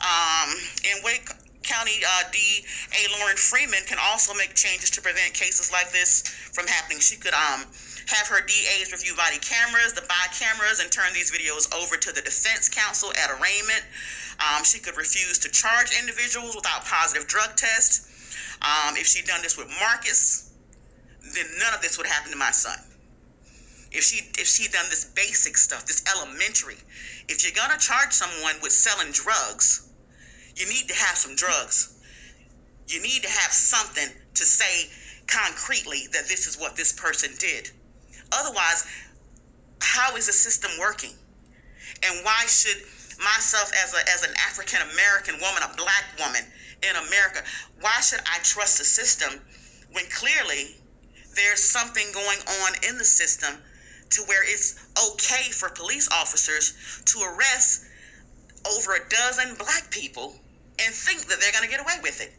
Um, 0.00 0.54
in 0.84 1.02
Wake 1.02 1.28
County 1.62 1.98
uh, 2.06 2.22
D.A. 2.30 3.02
Lorrin 3.18 3.36
Freeman 3.36 3.82
can 3.86 3.98
also 4.00 4.32
make 4.34 4.54
changes 4.54 4.90
to 4.90 5.02
prevent 5.02 5.34
cases 5.34 5.72
like 5.72 5.90
this 5.90 6.22
from 6.52 6.66
happening. 6.66 7.00
She 7.00 7.16
could 7.16 7.34
um, 7.34 7.66
have 8.06 8.26
her 8.28 8.40
DAs 8.40 8.92
review 8.92 9.16
body 9.16 9.38
cameras, 9.38 9.92
the 9.92 10.06
buy 10.08 10.26
cameras, 10.32 10.80
and 10.80 10.90
turn 10.90 11.12
these 11.12 11.30
videos 11.30 11.66
over 11.74 11.96
to 11.96 12.12
the 12.12 12.22
defense 12.22 12.68
counsel 12.68 13.10
at 13.18 13.30
arraignment. 13.30 13.82
Um, 14.38 14.62
she 14.64 14.78
could 14.78 14.96
refuse 14.96 15.38
to 15.40 15.48
charge 15.50 15.90
individuals 15.98 16.54
without 16.54 16.84
positive 16.84 17.26
drug 17.26 17.56
tests. 17.56 18.06
Um, 18.62 18.96
if 18.96 19.06
she'd 19.06 19.26
done 19.26 19.42
this 19.42 19.58
with 19.58 19.68
Marcus, 19.80 20.52
then 21.34 21.46
none 21.58 21.74
of 21.74 21.82
this 21.82 21.98
would 21.98 22.06
happen 22.06 22.30
to 22.30 22.38
my 22.38 22.52
son. 22.52 22.78
If 23.92 24.04
she 24.04 24.16
if 24.38 24.46
she'd 24.46 24.72
done 24.72 24.86
this 24.90 25.04
basic 25.04 25.56
stuff, 25.56 25.86
this 25.86 26.02
elementary, 26.14 26.76
if 27.28 27.42
you're 27.42 27.54
gonna 27.54 27.78
charge 27.78 28.12
someone 28.12 28.56
with 28.62 28.72
selling 28.72 29.12
drugs, 29.12 29.88
you 30.56 30.68
need 30.68 30.88
to 30.88 30.94
have 30.94 31.16
some 31.16 31.36
drugs. 31.36 31.94
You 32.88 33.00
need 33.02 33.22
to 33.22 33.28
have 33.28 33.52
something 33.52 34.08
to 34.34 34.44
say 34.44 34.90
concretely 35.26 36.08
that 36.12 36.28
this 36.28 36.46
is 36.46 36.56
what 36.56 36.76
this 36.76 36.92
person 36.92 37.30
did. 37.38 37.70
Otherwise, 38.32 38.86
how 39.80 40.16
is 40.16 40.26
the 40.26 40.32
system 40.32 40.70
working? 40.78 41.14
And 42.02 42.24
why 42.24 42.44
should 42.46 42.82
myself 43.18 43.72
as 43.82 43.94
a 43.94 44.10
as 44.10 44.22
an 44.24 44.34
African 44.48 44.80
American 44.92 45.40
woman, 45.40 45.62
a 45.62 45.74
black 45.76 46.04
woman 46.18 46.42
in 46.82 46.96
America, 47.06 47.42
why 47.80 48.00
should 48.00 48.20
I 48.20 48.38
trust 48.42 48.78
the 48.78 48.84
system 48.84 49.40
when 49.92 50.04
clearly 50.10 50.76
there's 51.34 51.62
something 51.62 52.06
going 52.12 52.38
on 52.62 52.72
in 52.88 52.98
the 52.98 53.04
system 53.04 53.62
to 54.10 54.22
where 54.22 54.42
it's 54.44 54.86
okay 55.10 55.50
for 55.50 55.68
police 55.70 56.08
officers 56.12 57.02
to 57.06 57.20
arrest 57.20 57.84
over 58.74 58.94
a 58.94 59.08
dozen 59.08 59.54
black 59.56 59.90
people 59.90 60.34
and 60.78 60.94
think 60.94 61.26
that 61.26 61.40
they're 61.40 61.52
going 61.52 61.64
to 61.64 61.70
get 61.70 61.80
away 61.80 61.96
with 62.02 62.20
it. 62.20 62.32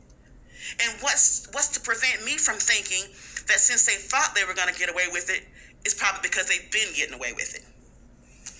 And 0.83 1.01
what's 1.01 1.47
what's 1.53 1.69
to 1.69 1.79
prevent 1.79 2.25
me 2.25 2.37
from 2.37 2.55
thinking 2.57 3.03
that 3.47 3.59
since 3.59 3.85
they 3.85 3.95
thought 3.95 4.35
they 4.35 4.43
were 4.43 4.53
going 4.53 4.73
to 4.73 4.77
get 4.77 4.89
away 4.89 5.07
with 5.11 5.29
it, 5.29 5.43
it's 5.85 5.93
probably 5.93 6.19
because 6.21 6.47
they've 6.47 6.71
been 6.71 6.91
getting 6.95 7.13
away 7.15 7.31
with 7.33 7.55
it. 7.55 7.63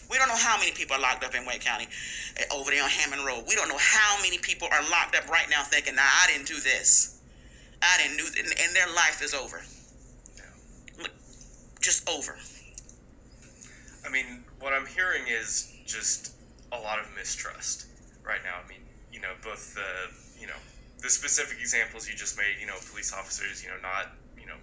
We 0.09 0.17
don't 0.17 0.29
know 0.29 0.39
how 0.39 0.57
many 0.57 0.71
people 0.71 0.95
are 0.95 1.01
locked 1.01 1.25
up 1.25 1.35
in 1.35 1.45
Wake 1.45 1.61
County 1.61 1.87
eh, 2.37 2.45
over 2.51 2.71
there 2.71 2.83
on 2.83 2.89
Hammond 2.89 3.25
Road. 3.25 3.43
We 3.47 3.55
don't 3.55 3.67
know 3.67 3.77
how 3.77 4.21
many 4.21 4.37
people 4.37 4.69
are 4.71 4.81
locked 4.89 5.15
up 5.15 5.27
right 5.27 5.49
now 5.49 5.63
thinking, 5.63 5.95
nah, 5.95 6.01
I 6.01 6.31
didn't 6.31 6.47
do 6.47 6.55
this. 6.55 7.19
I 7.81 7.97
didn't 8.01 8.17
do 8.17 8.25
and, 8.39 8.47
and 8.47 8.75
their 8.75 8.87
life 8.95 9.21
is 9.21 9.33
over. 9.33 9.61
Just 11.81 12.09
over. 12.09 12.37
I 14.07 14.09
mean, 14.09 14.45
what 14.59 14.71
I'm 14.71 14.85
hearing 14.85 15.27
is 15.27 15.67
just 15.85 16.31
a 16.71 16.79
lot 16.79 16.99
of 16.99 17.05
mistrust 17.13 17.87
right 18.23 18.39
now. 18.43 18.55
I 18.63 18.67
mean, 18.69 18.79
you 19.11 19.19
know, 19.19 19.33
both 19.43 19.75
the, 19.75 20.39
you 20.39 20.47
know, 20.47 20.55
the 21.01 21.09
specific 21.09 21.59
examples 21.59 22.07
you 22.07 22.15
just 22.15 22.37
made, 22.37 22.55
you 22.59 22.67
know, 22.67 22.77
police 22.89 23.11
officers, 23.11 23.61
you 23.61 23.69
know, 23.69 23.75
not, 23.81 24.15
you 24.39 24.47
know, 24.47 24.55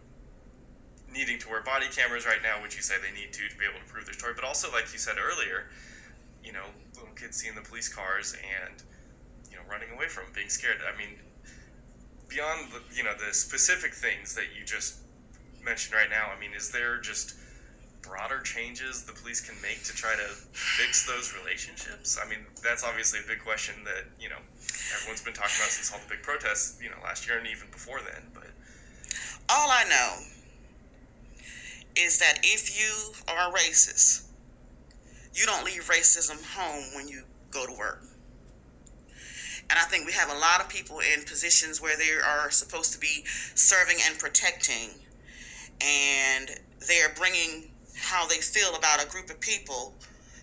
needing 1.12 1.38
to 1.40 1.48
wear 1.48 1.60
body 1.60 1.86
cameras 1.94 2.24
right 2.24 2.42
now, 2.42 2.62
which 2.62 2.74
you 2.74 2.82
say 2.82 2.94
they 2.98 3.12
need 3.12 3.32
to 3.34 3.46
to 3.48 3.56
be 3.58 3.64
able 3.68 3.78
to 3.78 3.92
prove 3.92 4.06
their 4.06 4.14
story, 4.14 4.32
but 4.34 4.44
also, 4.44 4.72
like 4.72 4.90
you 4.92 4.98
said 4.98 5.16
earlier, 5.20 5.68
you 6.42 6.52
know, 6.52 6.64
little 6.96 7.14
kids 7.14 7.36
seeing 7.36 7.54
the 7.54 7.62
police 7.62 7.88
cars 7.88 8.34
and, 8.34 8.82
you 9.50 9.56
know, 9.56 9.62
running 9.70 9.90
away 9.90 10.08
from 10.08 10.24
them, 10.24 10.32
being 10.34 10.48
scared. 10.48 10.78
I 10.82 10.96
mean, 10.96 11.20
beyond 12.28 12.72
the, 12.72 12.80
you 12.96 13.04
know 13.04 13.14
the 13.14 13.32
specific 13.32 13.92
things 13.92 14.34
that 14.34 14.56
you 14.56 14.64
just 14.64 14.96
mentioned 15.62 15.94
right 15.94 16.10
now, 16.10 16.32
I 16.34 16.40
mean, 16.40 16.54
is 16.56 16.70
there 16.70 16.98
just 16.98 17.34
broader 18.06 18.40
changes 18.40 19.04
the 19.04 19.12
police 19.12 19.40
can 19.40 19.54
make 19.62 19.82
to 19.84 19.94
try 19.94 20.14
to 20.14 20.28
fix 20.52 21.06
those 21.06 21.34
relationships? 21.34 22.18
I 22.22 22.28
mean, 22.28 22.40
that's 22.62 22.84
obviously 22.84 23.20
a 23.20 23.28
big 23.28 23.40
question 23.40 23.74
that 23.84 24.04
you 24.20 24.28
know 24.28 24.40
everyone's 24.94 25.22
been 25.22 25.34
talking 25.34 25.56
about 25.56 25.70
since 25.70 25.92
all 25.92 25.98
the 25.98 26.14
big 26.14 26.22
protests, 26.22 26.78
you 26.82 26.90
know, 26.90 26.96
last 27.02 27.26
year 27.26 27.38
and 27.38 27.46
even 27.46 27.68
before 27.70 28.00
then. 28.00 28.22
But 28.34 28.50
all 29.48 29.70
I 29.70 29.84
know 29.88 30.10
is 31.96 32.18
that 32.18 32.38
if 32.42 32.78
you 32.78 33.12
are 33.32 33.52
racist, 33.52 34.24
you 35.34 35.46
don't 35.46 35.64
leave 35.64 35.88
racism 35.88 36.42
home 36.56 36.84
when 36.94 37.08
you 37.08 37.24
go 37.50 37.66
to 37.66 37.72
work. 37.72 38.02
And 39.70 39.78
I 39.78 39.82
think 39.84 40.06
we 40.06 40.12
have 40.12 40.30
a 40.30 40.38
lot 40.38 40.60
of 40.60 40.68
people 40.68 41.00
in 41.00 41.24
positions 41.24 41.80
where 41.80 41.96
they 41.96 42.10
are 42.24 42.50
supposed 42.50 42.92
to 42.92 42.98
be 42.98 43.24
serving 43.54 43.96
and 44.06 44.18
protecting, 44.18 44.90
and 45.80 46.50
they 46.86 47.00
are 47.00 47.12
bringing 47.16 47.70
how 47.96 48.26
they 48.26 48.38
feel 48.38 48.74
about 48.74 49.02
a 49.02 49.08
group 49.08 49.30
of 49.30 49.40
people, 49.40 49.94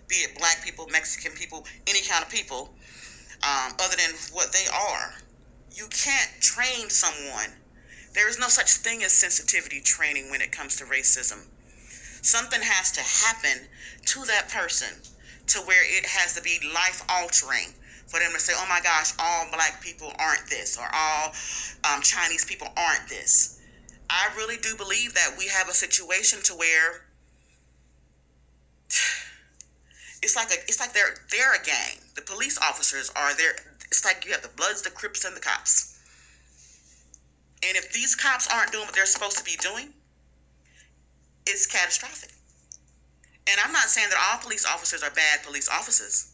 be 0.08 0.16
it 0.16 0.38
black 0.38 0.64
people, 0.64 0.88
Mexican 0.92 1.32
people, 1.34 1.66
any 1.88 2.02
kind 2.02 2.24
of 2.24 2.30
people, 2.30 2.74
um, 3.44 3.74
other 3.80 3.96
than 3.96 4.12
what 4.32 4.52
they 4.52 4.66
are. 4.74 5.14
You 5.74 5.88
can't 5.90 6.32
train 6.42 6.90
someone. 6.90 7.54
There 8.14 8.30
is 8.30 8.40
no 8.40 8.48
such 8.48 8.72
thing 8.84 9.04
as 9.04 9.14
sensitivity 9.14 9.82
training 9.82 10.30
when 10.30 10.42
it 10.42 10.52
comes 10.52 10.76
to 10.78 10.86
racism. 10.86 11.40
Something 12.22 12.62
has 12.62 12.92
to 12.92 13.02
happen 13.02 13.68
to 14.06 14.26
that 14.26 14.50
person 14.50 14.90
to 15.48 15.60
where 15.62 15.84
it 15.84 16.06
has 16.06 16.36
to 16.36 16.42
be 16.42 16.60
life 16.76 17.02
altering 17.10 17.74
for 18.08 18.20
them 18.20 18.32
to 18.34 18.40
say, 18.40 18.54
oh 18.56 18.68
my 18.70 18.82
gosh, 18.82 19.14
all 19.18 19.48
black 19.52 19.82
people 19.82 20.12
aren't 20.20 20.48
this, 20.50 20.78
or 20.78 20.86
all 20.94 21.32
um, 21.90 22.02
Chinese 22.02 22.46
people 22.46 22.68
aren't 22.76 23.08
this. 23.08 23.58
I 24.10 24.30
really 24.36 24.58
do 24.58 24.76
believe 24.76 25.14
that 25.14 25.36
we 25.38 25.48
have 25.48 25.70
a 25.70 25.74
situation 25.74 26.40
to 26.44 26.54
where 26.54 27.02
it's 30.22 30.36
like 30.36 30.50
a, 30.52 30.60
it's 30.68 30.80
like 30.80 30.94
they're 30.94 31.16
they're 31.32 31.54
a 31.54 31.64
gang. 31.64 31.98
The 32.16 32.22
police 32.22 32.58
officers 32.58 33.12
are 33.16 33.36
there. 33.36 33.54
It's 33.88 34.06
like 34.06 34.26
you 34.26 34.32
have 34.32 34.42
the 34.42 34.54
Bloods, 34.56 34.82
the 34.82 34.92
Crips, 34.92 35.26
and 35.26 35.36
the 35.36 35.42
cops. 35.42 35.98
And 37.68 37.78
if 37.78 37.92
these 37.94 38.16
cops 38.16 38.48
aren't 38.52 38.72
doing 38.72 38.86
what 38.86 38.96
they're 38.96 39.06
supposed 39.06 39.38
to 39.38 39.44
be 39.44 39.56
doing, 39.58 39.94
it's 41.46 41.68
catastrophic. 41.68 42.32
And 43.48 43.60
I'm 43.64 43.72
not 43.72 43.90
saying 43.90 44.10
that 44.10 44.18
all 44.18 44.40
police 44.40 44.66
officers 44.66 45.04
are 45.04 45.12
bad 45.12 45.44
police 45.44 45.70
officers. 45.70 46.32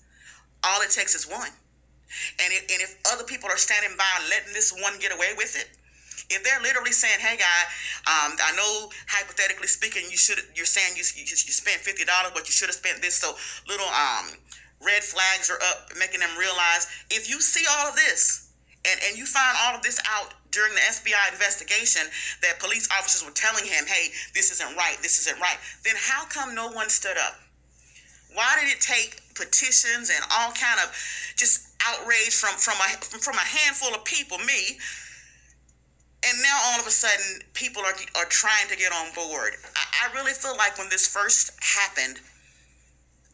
All 0.63 0.81
it 0.81 0.91
takes 0.91 1.15
is 1.15 1.27
one. 1.27 1.51
And 2.39 2.53
if, 2.53 2.61
and 2.71 2.81
if 2.81 2.95
other 3.11 3.23
people 3.23 3.49
are 3.49 3.57
standing 3.57 3.95
by 3.97 4.03
letting 4.29 4.53
this 4.53 4.71
one 4.71 4.97
get 4.99 5.13
away 5.13 5.33
with 5.37 5.55
it, 5.55 5.67
if 6.29 6.43
they're 6.43 6.61
literally 6.61 6.91
saying, 6.91 7.19
"Hey, 7.19 7.37
guy, 7.37 7.61
um, 8.05 8.37
I 8.43 8.51
know 8.55 8.89
hypothetically 9.07 9.67
speaking, 9.67 10.09
you 10.09 10.17
should 10.17 10.39
you're 10.55 10.65
saying 10.65 10.95
you 10.95 11.03
you, 11.15 11.23
you 11.25 11.53
spent 11.53 11.81
fifty 11.81 12.05
dollars, 12.05 12.31
but 12.33 12.47
you 12.47 12.53
should 12.53 12.69
have 12.69 12.75
spent 12.75 13.01
this," 13.01 13.15
so 13.19 13.37
little 13.67 13.87
um 13.89 14.37
red 14.79 15.03
flags 15.03 15.49
are 15.49 15.59
up, 15.61 15.89
making 15.97 16.19
them 16.19 16.37
realize 16.37 16.85
if 17.09 17.27
you 17.29 17.41
see 17.41 17.65
all 17.69 17.87
of 17.89 17.95
this 17.95 18.49
and 18.85 18.99
and 19.03 19.17
you 19.17 19.25
find 19.25 19.57
all 19.61 19.75
of 19.75 19.81
this 19.81 19.99
out 20.09 20.33
during 20.51 20.73
the 20.75 20.81
FBI 20.81 21.31
investigation 21.31 22.07
that 22.41 22.59
police 22.59 22.87
officers 22.91 23.23
were 23.23 23.31
telling 23.31 23.65
him, 23.65 23.85
"Hey, 23.85 24.11
this 24.33 24.51
isn't 24.51 24.75
right, 24.75 25.01
this 25.01 25.19
isn't 25.19 25.39
right," 25.39 25.57
then 25.83 25.95
how 25.95 26.25
come 26.25 26.55
no 26.55 26.67
one 26.67 26.89
stood 26.89 27.17
up? 27.17 27.39
Why 28.33 28.55
did 28.59 28.69
it 28.71 28.81
take 28.81 29.19
petitions 29.35 30.09
and 30.09 30.23
all 30.31 30.51
kind 30.51 30.79
of 30.79 30.91
just 31.35 31.61
outrage 31.85 32.35
from 32.35 32.57
from 32.57 32.77
a 32.81 32.97
from 33.19 33.35
a 33.35 33.41
handful 33.45 33.93
of 33.95 34.03
people, 34.05 34.37
me, 34.39 34.77
and 36.27 36.41
now 36.41 36.59
all 36.65 36.79
of 36.79 36.87
a 36.87 36.91
sudden 36.91 37.41
people 37.53 37.81
are 37.81 37.95
are 38.15 38.25
trying 38.29 38.67
to 38.69 38.75
get 38.75 38.91
on 38.91 39.13
board. 39.15 39.53
I, 39.75 40.09
I 40.09 40.13
really 40.13 40.33
feel 40.33 40.55
like 40.57 40.77
when 40.77 40.89
this 40.89 41.07
first 41.07 41.51
happened, 41.63 42.19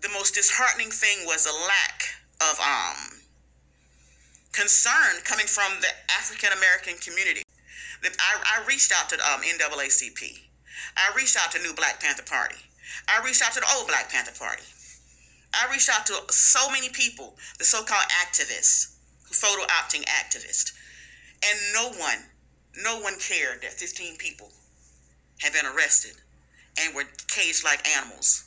the 0.02 0.10
most 0.10 0.36
disheartening 0.36 0.92
thing 0.92 1.26
was 1.26 1.46
a 1.46 1.56
lack 1.66 1.98
of 2.42 2.60
um 2.60 3.20
concern 4.54 5.18
coming 5.26 5.48
from 5.48 5.74
the 5.82 5.90
African 6.20 6.54
American 6.54 6.96
community. 7.02 7.42
I, 8.04 8.60
I 8.60 8.68
reached 8.68 8.92
out 8.92 9.10
to 9.10 9.16
um, 9.16 9.42
NAACP. 9.42 10.40
I 10.98 11.12
reached 11.16 11.38
out 11.38 11.52
to 11.54 11.60
New 11.60 11.74
Black 11.74 12.02
Panther 12.02 12.24
Party. 12.24 12.60
I 13.08 13.24
reached 13.26 13.42
out 13.42 13.54
to 13.54 13.62
the 13.62 13.72
Old 13.76 13.88
Black 13.88 14.12
Panther 14.12 14.38
Party. 14.38 14.64
I 15.54 15.72
reached 15.72 15.90
out 15.90 16.06
to 16.08 16.20
so 16.30 16.70
many 16.70 16.90
people, 16.90 17.38
the 17.60 17.66
so-called 17.66 18.06
activists, 18.26 18.96
photo 19.24 19.64
opting 19.68 20.04
activists, 20.06 20.74
and 21.46 21.60
no 21.74 21.90
one, 21.98 22.20
no 22.82 23.00
one 23.00 23.18
cared 23.20 23.62
that 23.62 23.74
15 23.74 24.18
people 24.18 24.50
had 25.40 25.54
been 25.54 25.66
arrested 25.66 26.14
and 26.80 26.96
were 26.96 27.04
caged 27.28 27.64
like 27.64 27.88
animals 27.98 28.46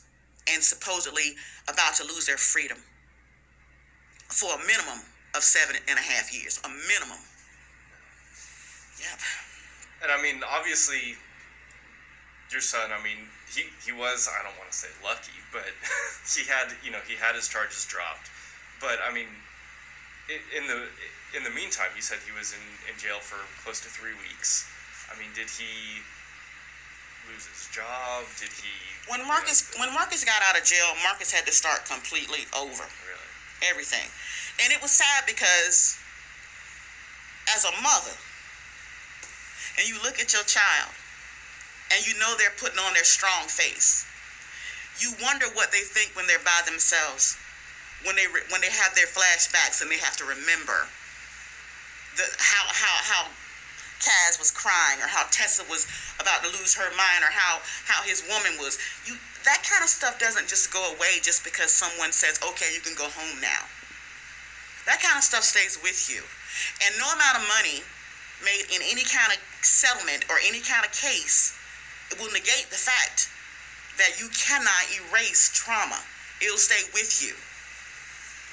and 0.51 0.61
supposedly 0.61 1.35
about 1.67 1.95
to 1.95 2.03
lose 2.03 2.25
their 2.25 2.37
freedom 2.37 2.77
for 4.29 4.53
a 4.55 4.57
minimum 4.59 4.99
of 5.35 5.43
seven 5.43 5.75
and 5.87 5.97
a 5.97 6.01
half 6.01 6.33
years, 6.33 6.59
a 6.65 6.69
minimum. 6.69 7.19
Yep. 8.99 9.19
And 10.03 10.11
I 10.11 10.21
mean, 10.21 10.41
obviously, 10.43 11.15
your 12.51 12.61
son, 12.61 12.91
I 12.91 13.01
mean, 13.03 13.27
he, 13.53 13.63
he 13.85 13.91
was, 13.91 14.27
I 14.27 14.43
don't 14.43 14.57
want 14.57 14.71
to 14.71 14.77
say 14.77 14.87
lucky, 15.03 15.35
but 15.51 15.63
he 16.35 16.43
had, 16.47 16.73
you 16.83 16.91
know, 16.91 16.99
he 17.07 17.15
had 17.15 17.35
his 17.35 17.47
charges 17.47 17.85
dropped. 17.85 18.29
But, 18.79 18.99
I 19.07 19.13
mean, 19.13 19.27
in 20.55 20.67
the 20.67 20.87
in 21.35 21.43
the 21.43 21.51
meantime, 21.51 21.91
he 21.95 22.01
said 22.01 22.19
he 22.23 22.31
was 22.31 22.53
in, 22.55 22.63
in 22.87 22.95
jail 22.95 23.19
for 23.19 23.43
close 23.63 23.81
to 23.83 23.89
three 23.89 24.15
weeks. 24.23 24.63
I 25.11 25.19
mean, 25.19 25.31
did 25.35 25.49
he 25.51 25.99
lose 27.27 27.47
his 27.47 27.67
job? 27.71 28.23
Did 28.39 28.51
he? 28.55 28.71
When 29.11 29.25
Marcus 29.27 29.67
when 29.79 29.91
Marcus 29.93 30.23
got 30.23 30.39
out 30.43 30.55
of 30.57 30.63
jail, 30.63 30.95
Marcus 31.03 31.31
had 31.31 31.45
to 31.47 31.51
start 31.51 31.83
completely 31.85 32.47
over. 32.55 32.83
Really? 33.03 33.31
Everything, 33.67 34.07
and 34.63 34.71
it 34.71 34.79
was 34.81 34.91
sad 34.91 35.25
because 35.25 35.97
as 37.55 37.65
a 37.65 37.73
mother, 37.81 38.15
and 39.79 39.87
you 39.87 39.97
look 40.03 40.19
at 40.19 40.31
your 40.31 40.43
child, 40.43 40.93
and 41.91 42.05
you 42.05 42.13
know 42.19 42.35
they're 42.37 42.55
putting 42.55 42.79
on 42.79 42.93
their 42.93 43.07
strong 43.07 43.47
face. 43.47 44.05
You 44.99 45.13
wonder 45.21 45.47
what 45.53 45.71
they 45.71 45.81
think 45.81 46.15
when 46.15 46.27
they're 46.27 46.43
by 46.45 46.61
themselves, 46.65 47.35
when 48.03 48.15
they 48.15 48.27
when 48.49 48.61
they 48.61 48.71
have 48.71 48.93
their 48.95 49.07
flashbacks 49.07 49.81
and 49.81 49.89
they 49.89 49.97
have 49.97 50.15
to 50.17 50.25
remember 50.25 50.87
the 52.17 52.25
how 52.41 52.65
how 52.73 52.95
how 53.05 53.23
Kaz 54.01 54.37
was 54.37 54.51
crying 54.51 55.01
or 55.01 55.07
how 55.09 55.25
Tessa 55.29 55.65
was 55.69 55.85
about 56.19 56.43
to 56.43 56.49
lose 56.49 56.73
her 56.73 56.89
mind 56.97 57.21
or 57.21 57.31
how 57.31 57.61
how 57.85 58.01
his 58.03 58.25
woman 58.25 58.57
was. 58.57 58.77
You 59.05 59.17
that 59.45 59.61
kind 59.63 59.85
of 59.85 59.89
stuff 59.89 60.19
doesn't 60.19 60.49
just 60.49 60.73
go 60.73 60.81
away 60.97 61.21
just 61.21 61.45
because 61.45 61.71
someone 61.71 62.11
says 62.11 62.41
okay 62.41 62.73
you 62.73 62.81
can 62.81 62.97
go 62.97 63.05
home 63.05 63.37
now. 63.41 63.63
That 64.85 65.01
kind 65.01 65.17
of 65.17 65.23
stuff 65.23 65.43
stays 65.43 65.77
with 65.81 66.09
you. 66.09 66.25
And 66.85 66.97
no 66.97 67.05
amount 67.05 67.37
of 67.37 67.45
money 67.53 67.85
made 68.41 68.65
in 68.73 68.81
any 68.81 69.05
kind 69.05 69.33
of 69.33 69.37
settlement 69.61 70.25
or 70.29 70.37
any 70.41 70.61
kind 70.61 70.85
of 70.85 70.91
case 70.93 71.53
it 72.09 72.17
will 72.17 72.31
negate 72.31 72.69
the 72.69 72.79
fact 72.79 73.29
that 73.97 74.17
you 74.17 74.29
cannot 74.29 74.83
erase 74.93 75.51
trauma. 75.53 75.99
It'll 76.41 76.61
stay 76.61 76.81
with 76.93 77.21
you. 77.21 77.33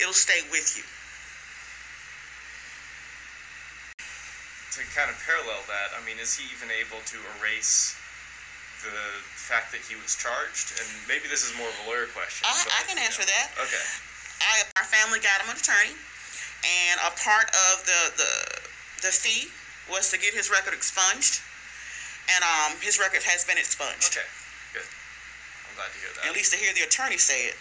It'll 0.00 0.16
stay 0.16 0.40
with 0.50 0.76
you 0.76 0.84
to 4.74 4.82
kind 4.90 5.06
of 5.06 5.14
parallel 5.22 5.62
that, 5.70 5.94
I 5.94 6.02
mean, 6.02 6.18
is 6.18 6.34
he 6.34 6.50
even 6.50 6.66
able 6.74 6.98
to 6.98 7.16
erase 7.38 7.94
the 8.82 9.22
fact 9.38 9.70
that 9.70 9.86
he 9.86 9.94
was 9.94 10.18
charged? 10.18 10.74
And 10.74 10.86
maybe 11.06 11.30
this 11.30 11.46
is 11.46 11.54
more 11.54 11.70
of 11.70 11.76
a 11.86 11.94
lawyer 11.94 12.10
question. 12.10 12.42
I, 12.42 12.58
but, 12.58 12.74
I 12.74 12.82
can 12.90 12.98
answer 12.98 13.22
you 13.22 13.30
know. 13.30 13.38
that. 13.38 13.70
Okay. 13.70 13.84
I, 14.42 14.66
our 14.82 14.88
family 14.90 15.22
got 15.22 15.38
him 15.40 15.54
an 15.54 15.56
attorney, 15.56 15.94
and 15.94 16.96
a 17.06 17.14
part 17.22 17.48
of 17.70 17.86
the 17.86 18.00
the 18.18 18.32
the 19.06 19.12
fee 19.14 19.48
was 19.86 20.10
to 20.10 20.18
get 20.18 20.34
his 20.34 20.50
record 20.50 20.74
expunged, 20.74 21.38
and 22.34 22.42
um 22.42 22.74
his 22.82 22.98
record 22.98 23.22
has 23.22 23.46
been 23.46 23.56
expunged. 23.56 24.10
Okay. 24.10 24.26
Good. 24.74 24.88
I'm 25.70 25.74
glad 25.78 25.94
to 25.94 25.98
hear 26.02 26.10
that. 26.18 26.26
At 26.28 26.34
least 26.34 26.50
to 26.52 26.58
hear 26.58 26.74
the 26.74 26.82
attorney 26.82 27.16
say 27.16 27.46
it. 27.46 27.56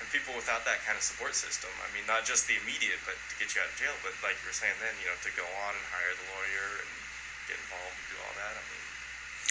and 0.00 0.05
people 0.16 0.32
without 0.32 0.64
that 0.64 0.80
kind 0.88 0.96
of 0.96 1.04
support 1.04 1.36
system, 1.36 1.68
I 1.84 1.92
mean, 1.92 2.08
not 2.08 2.24
just 2.24 2.48
the 2.48 2.56
immediate, 2.64 2.96
but 3.04 3.20
to 3.28 3.34
get 3.36 3.52
you 3.52 3.60
out 3.60 3.68
of 3.68 3.76
jail, 3.76 3.92
but 4.00 4.16
like 4.24 4.40
you 4.40 4.48
were 4.48 4.56
saying 4.56 4.72
then, 4.80 4.96
you 4.96 5.12
know, 5.12 5.18
to 5.20 5.30
go 5.36 5.44
on 5.68 5.72
and 5.76 5.84
hire 5.92 6.16
the 6.16 6.26
lawyer 6.32 6.68
and 6.80 6.90
get 7.52 7.60
involved 7.60 7.92
and 7.92 8.06
do 8.08 8.16
all 8.24 8.34
that. 8.40 8.56
I 8.56 8.62
mean, 8.64 8.84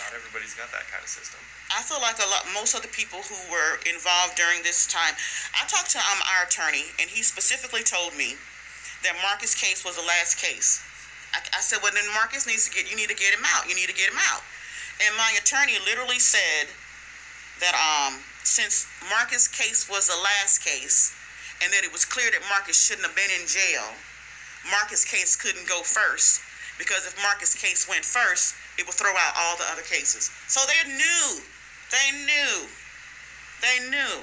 not 0.01 0.09
everybody's 0.17 0.57
got 0.57 0.73
that 0.73 0.89
kind 0.89 1.05
of 1.05 1.11
system. 1.13 1.37
I 1.69 1.85
feel 1.85 2.01
like 2.01 2.17
a 2.17 2.25
lot, 2.33 2.49
most 2.57 2.73
of 2.73 2.81
the 2.81 2.89
people 2.89 3.21
who 3.21 3.37
were 3.53 3.77
involved 3.85 4.33
during 4.41 4.65
this 4.65 4.89
time. 4.89 5.13
I 5.53 5.69
talked 5.69 5.93
to 5.93 6.01
um 6.01 6.21
our 6.33 6.49
attorney, 6.49 6.89
and 6.97 7.05
he 7.05 7.21
specifically 7.21 7.85
told 7.85 8.17
me 8.17 8.33
that 9.05 9.13
Marcus' 9.21 9.53
case 9.53 9.85
was 9.85 10.01
the 10.01 10.07
last 10.09 10.41
case. 10.41 10.81
I, 11.37 11.45
I 11.53 11.61
said, 11.61 11.85
well, 11.85 11.93
then 11.93 12.09
Marcus 12.17 12.49
needs 12.49 12.65
to 12.65 12.73
get. 12.73 12.89
You 12.89 12.97
need 12.97 13.13
to 13.13 13.17
get 13.17 13.37
him 13.37 13.45
out. 13.53 13.69
You 13.69 13.77
need 13.77 13.87
to 13.87 13.95
get 13.95 14.09
him 14.09 14.19
out. 14.33 14.41
And 15.05 15.13
my 15.13 15.29
attorney 15.37 15.77
literally 15.85 16.19
said 16.19 16.73
that 17.61 17.77
um 17.77 18.19
since 18.45 18.87
Marcus' 19.09 19.47
case 19.47 19.89
was 19.89 20.07
the 20.07 20.17
last 20.21 20.63
case, 20.63 21.13
and 21.63 21.73
that 21.73 21.83
it 21.83 21.91
was 21.91 22.05
clear 22.05 22.29
that 22.31 22.41
Marcus 22.49 22.77
shouldn't 22.77 23.05
have 23.05 23.15
been 23.15 23.31
in 23.41 23.47
jail, 23.47 23.83
Marcus' 24.69 25.03
case 25.03 25.35
couldn't 25.35 25.67
go 25.67 25.81
first 25.81 26.41
because 26.77 27.05
if 27.05 27.15
Marcus' 27.21 27.55
case 27.55 27.87
went 27.89 28.05
first, 28.05 28.55
it 28.77 28.85
would 28.85 28.95
throw 28.95 29.11
out 29.11 29.33
all 29.37 29.57
the 29.57 29.65
other 29.71 29.81
cases. 29.83 30.29
So 30.47 30.61
they 30.67 30.93
knew, 30.93 31.41
they 31.91 32.07
knew, 32.25 32.67
they 33.61 33.89
knew. 33.89 34.15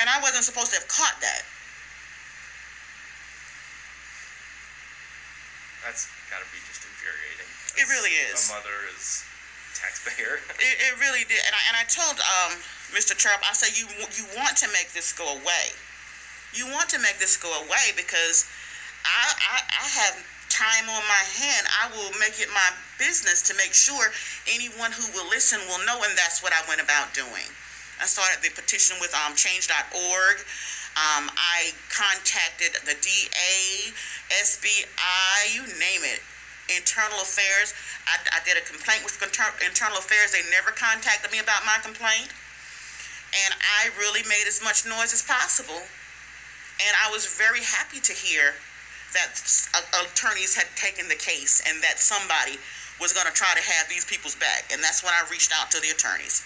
And 0.00 0.08
I 0.08 0.20
wasn't 0.22 0.44
supposed 0.44 0.72
to 0.72 0.80
have 0.80 0.88
caught 0.88 1.20
that. 1.20 1.42
That's 5.84 6.08
got 6.30 6.40
to 6.40 6.48
be 6.52 6.60
just 6.68 6.84
infuriating. 6.84 7.50
It 7.76 7.88
really 7.88 8.16
is. 8.30 8.48
A 8.48 8.54
mother 8.54 8.88
is 8.96 9.24
taxpayer. 9.74 10.40
It, 10.60 10.76
it 10.76 10.94
really 11.00 11.24
did. 11.24 11.40
And 11.40 11.54
I, 11.56 11.62
and 11.72 11.76
I 11.80 11.84
told 11.88 12.20
um, 12.20 12.52
Mr. 12.92 13.16
Trump, 13.16 13.40
I 13.48 13.54
said, 13.56 13.72
you, 13.78 13.88
you 14.12 14.28
want 14.36 14.56
to 14.60 14.68
make 14.76 14.92
this 14.92 15.12
go 15.12 15.24
away. 15.24 15.72
You 16.52 16.66
want 16.68 16.90
to 16.90 16.98
make 16.98 17.18
this 17.18 17.36
go 17.36 17.48
away 17.64 17.94
because 17.96 18.44
I, 19.06 19.32
I, 19.40 19.56
I 19.70 19.86
have 20.04 20.14
time 20.50 20.90
on 20.90 21.02
my 21.06 21.24
hand. 21.40 21.64
I 21.80 21.88
will 21.94 22.12
make 22.18 22.42
it 22.42 22.50
my 22.52 22.70
business 22.98 23.40
to 23.48 23.54
make 23.56 23.72
sure 23.72 24.12
anyone 24.52 24.92
who 24.92 25.06
will 25.14 25.28
listen 25.30 25.62
will 25.70 25.80
know, 25.86 26.02
and 26.02 26.12
that's 26.18 26.42
what 26.42 26.52
I 26.52 26.60
went 26.68 26.82
about 26.82 27.14
doing. 27.14 27.48
I 28.02 28.06
started 28.06 28.42
the 28.42 28.50
petition 28.50 28.98
with 29.00 29.14
um, 29.14 29.36
change.org. 29.36 30.36
Um, 30.98 31.30
I 31.32 31.70
contacted 31.88 32.74
the 32.82 32.98
DA, 32.98 33.94
SBI, 34.42 35.54
you 35.54 35.62
name 35.78 36.02
it, 36.02 36.20
Internal 36.76 37.20
Affairs. 37.20 37.74
I, 38.06 38.18
I 38.34 38.40
did 38.44 38.56
a 38.56 38.64
complaint 38.64 39.02
with 39.04 39.18
Inter- 39.22 39.56
Internal 39.64 39.98
Affairs. 39.98 40.32
They 40.32 40.44
never 40.50 40.70
contacted 40.70 41.30
me 41.30 41.38
about 41.38 41.66
my 41.66 41.78
complaint. 41.82 42.30
And 43.46 43.54
I 43.78 43.90
really 43.98 44.22
made 44.26 44.46
as 44.46 44.62
much 44.62 44.86
noise 44.86 45.14
as 45.14 45.22
possible. 45.22 45.78
And 45.78 46.92
I 47.04 47.10
was 47.10 47.26
very 47.26 47.62
happy 47.62 48.00
to 48.00 48.12
hear 48.12 48.54
that 49.14 49.38
attorneys 50.06 50.54
had 50.54 50.66
taken 50.76 51.08
the 51.08 51.18
case 51.18 51.62
and 51.66 51.82
that 51.82 51.98
somebody 51.98 52.58
was 53.00 53.12
going 53.12 53.26
to 53.26 53.32
try 53.32 53.50
to 53.54 53.64
have 53.64 53.88
these 53.88 54.04
people's 54.04 54.36
back. 54.36 54.70
And 54.72 54.82
that's 54.82 55.02
when 55.02 55.12
I 55.14 55.24
reached 55.30 55.52
out 55.56 55.70
to 55.72 55.80
the 55.80 55.90
attorneys. 55.90 56.42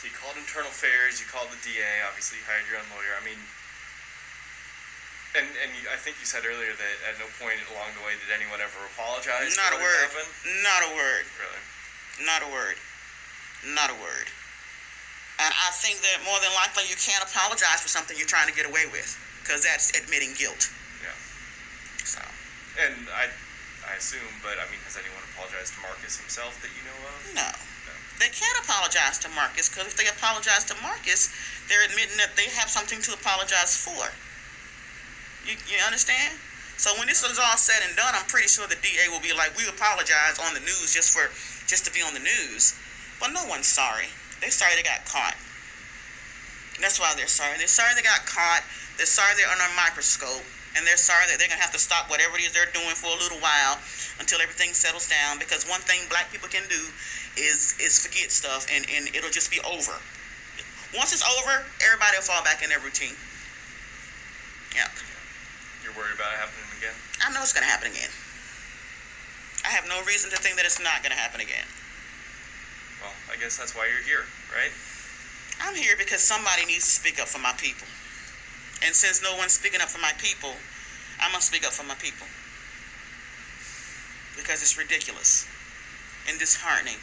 So 0.00 0.08
you 0.08 0.16
called 0.16 0.40
internal 0.40 0.72
affairs, 0.72 1.20
you 1.20 1.28
called 1.28 1.52
the 1.52 1.60
DA, 1.60 2.00
obviously 2.08 2.40
you 2.40 2.44
hired 2.48 2.64
your 2.72 2.80
own 2.80 2.88
lawyer. 2.88 3.12
I 3.20 3.22
mean, 3.22 3.36
and 5.38 5.46
and 5.62 5.70
you, 5.78 5.86
I 5.90 5.98
think 6.00 6.18
you 6.18 6.26
said 6.26 6.42
earlier 6.42 6.74
that 6.74 6.96
at 7.06 7.14
no 7.22 7.26
point 7.38 7.62
along 7.70 7.94
the 7.94 8.02
way 8.02 8.18
did 8.18 8.34
anyone 8.34 8.58
ever 8.58 8.80
apologize. 8.94 9.54
Not 9.54 9.74
a 9.74 9.78
for 9.78 9.82
what 9.82 9.86
word. 9.86 10.06
Happened? 10.10 10.30
Not 10.66 10.80
a 10.86 10.90
word. 10.94 11.24
Really? 11.38 11.62
Not 12.26 12.40
a 12.42 12.48
word. 12.50 12.76
Not 13.76 13.88
a 13.94 13.96
word. 14.02 14.26
And 15.40 15.52
I 15.56 15.70
think 15.80 16.02
that 16.04 16.20
more 16.26 16.36
than 16.44 16.52
likely 16.58 16.84
you 16.90 16.98
can't 17.00 17.24
apologize 17.24 17.80
for 17.80 17.88
something 17.88 18.12
you're 18.18 18.28
trying 18.28 18.50
to 18.50 18.56
get 18.56 18.68
away 18.68 18.84
with 18.92 19.08
because 19.40 19.64
that's 19.64 19.88
admitting 19.96 20.36
guilt. 20.36 20.68
Yeah. 21.00 21.16
So, 22.04 22.20
And 22.76 23.08
I 23.14 23.30
I 23.88 23.96
assume, 23.96 24.30
but 24.44 24.60
I 24.60 24.68
mean, 24.68 24.82
has 24.84 24.98
anyone 25.00 25.22
apologized 25.32 25.74
to 25.74 25.80
Marcus 25.80 26.18
himself 26.20 26.60
that 26.60 26.70
you 26.76 26.82
know 26.84 26.98
of? 27.08 27.18
no. 27.34 27.50
They 28.20 28.28
can't 28.28 28.58
apologize 28.68 29.16
to 29.24 29.32
Marcus 29.32 29.72
because 29.72 29.88
if 29.88 29.96
they 29.96 30.04
apologize 30.04 30.68
to 30.68 30.76
Marcus, 30.84 31.32
they're 31.72 31.80
admitting 31.88 32.20
that 32.20 32.36
they 32.36 32.52
have 32.52 32.68
something 32.68 33.00
to 33.00 33.16
apologize 33.16 33.72
for. 33.72 34.12
You, 35.50 35.58
you 35.66 35.82
understand? 35.82 36.38
So 36.78 36.94
when 36.94 37.10
this 37.10 37.26
is 37.26 37.42
all 37.42 37.58
said 37.58 37.82
and 37.82 37.90
done, 37.98 38.14
I'm 38.14 38.24
pretty 38.30 38.46
sure 38.46 38.70
the 38.70 38.78
DA 38.78 39.10
will 39.10 39.20
be 39.20 39.34
like, 39.34 39.50
"We 39.58 39.66
apologize 39.66 40.38
on 40.38 40.54
the 40.54 40.62
news 40.62 40.94
just 40.94 41.10
for 41.10 41.26
just 41.66 41.84
to 41.84 41.90
be 41.90 42.00
on 42.00 42.14
the 42.14 42.22
news," 42.22 42.72
but 43.18 43.34
no 43.34 43.44
one's 43.50 43.66
sorry. 43.66 44.06
They're 44.38 44.54
sorry 44.54 44.78
they 44.78 44.86
got 44.86 45.04
caught. 45.04 45.34
That's 46.78 47.02
why 47.02 47.12
they're 47.18 47.26
sorry. 47.26 47.58
They're 47.58 47.66
sorry 47.66 47.92
they 47.98 48.06
got 48.06 48.24
caught. 48.24 48.62
They're 48.96 49.10
sorry 49.10 49.34
they're 49.34 49.50
under 49.50 49.66
a 49.66 49.74
microscope, 49.74 50.46
and 50.78 50.86
they're 50.86 50.96
sorry 50.96 51.26
that 51.26 51.36
they're 51.42 51.50
gonna 51.50 51.60
have 51.60 51.74
to 51.74 51.82
stop 51.82 52.08
whatever 52.08 52.38
it 52.38 52.46
is 52.46 52.52
they're 52.54 52.70
doing 52.70 52.94
for 52.94 53.10
a 53.10 53.18
little 53.18 53.42
while 53.42 53.76
until 54.22 54.40
everything 54.40 54.72
settles 54.72 55.08
down. 55.10 55.38
Because 55.42 55.66
one 55.66 55.82
thing 55.82 56.06
black 56.08 56.30
people 56.30 56.48
can 56.48 56.62
do 56.70 56.80
is 57.36 57.74
is 57.82 58.06
forget 58.06 58.30
stuff, 58.30 58.70
and 58.70 58.86
and 58.88 59.10
it'll 59.18 59.34
just 59.34 59.50
be 59.50 59.58
over. 59.66 59.98
Once 60.94 61.12
it's 61.12 61.26
over, 61.26 61.66
everybody 61.82 62.16
will 62.16 62.22
fall 62.22 62.42
back 62.46 62.62
in 62.62 62.70
their 62.70 62.80
routine. 62.80 63.18
Yeah. 64.74 64.88
You're 65.90 66.06
worried 66.06 66.14
about 66.14 66.30
it 66.30 66.38
happening 66.38 66.70
again? 66.78 66.94
I 67.18 67.34
know 67.34 67.42
it's 67.42 67.50
going 67.50 67.66
to 67.66 67.70
happen 67.70 67.90
again. 67.90 68.10
I 69.66 69.74
have 69.74 69.90
no 69.90 69.98
reason 70.06 70.30
to 70.30 70.38
think 70.38 70.54
that 70.54 70.62
it's 70.62 70.78
not 70.78 71.02
going 71.02 71.10
to 71.10 71.18
happen 71.18 71.42
again. 71.42 71.66
Well, 73.02 73.10
I 73.26 73.34
guess 73.42 73.58
that's 73.58 73.74
why 73.74 73.90
you're 73.90 74.06
here, 74.06 74.22
right? 74.54 74.70
I'm 75.58 75.74
here 75.74 75.98
because 75.98 76.22
somebody 76.22 76.62
needs 76.62 76.86
to 76.86 76.94
speak 76.94 77.18
up 77.18 77.26
for 77.26 77.42
my 77.42 77.50
people. 77.58 77.90
And 78.86 78.94
since 78.94 79.18
no 79.18 79.34
one's 79.34 79.58
speaking 79.58 79.82
up 79.82 79.90
for 79.90 79.98
my 79.98 80.14
people, 80.22 80.54
I 81.18 81.26
must 81.34 81.50
speak 81.50 81.66
up 81.66 81.74
for 81.74 81.82
my 81.82 81.98
people. 81.98 82.26
Because 84.38 84.62
it's 84.62 84.78
ridiculous 84.78 85.42
and 86.30 86.38
disheartening. 86.38 87.02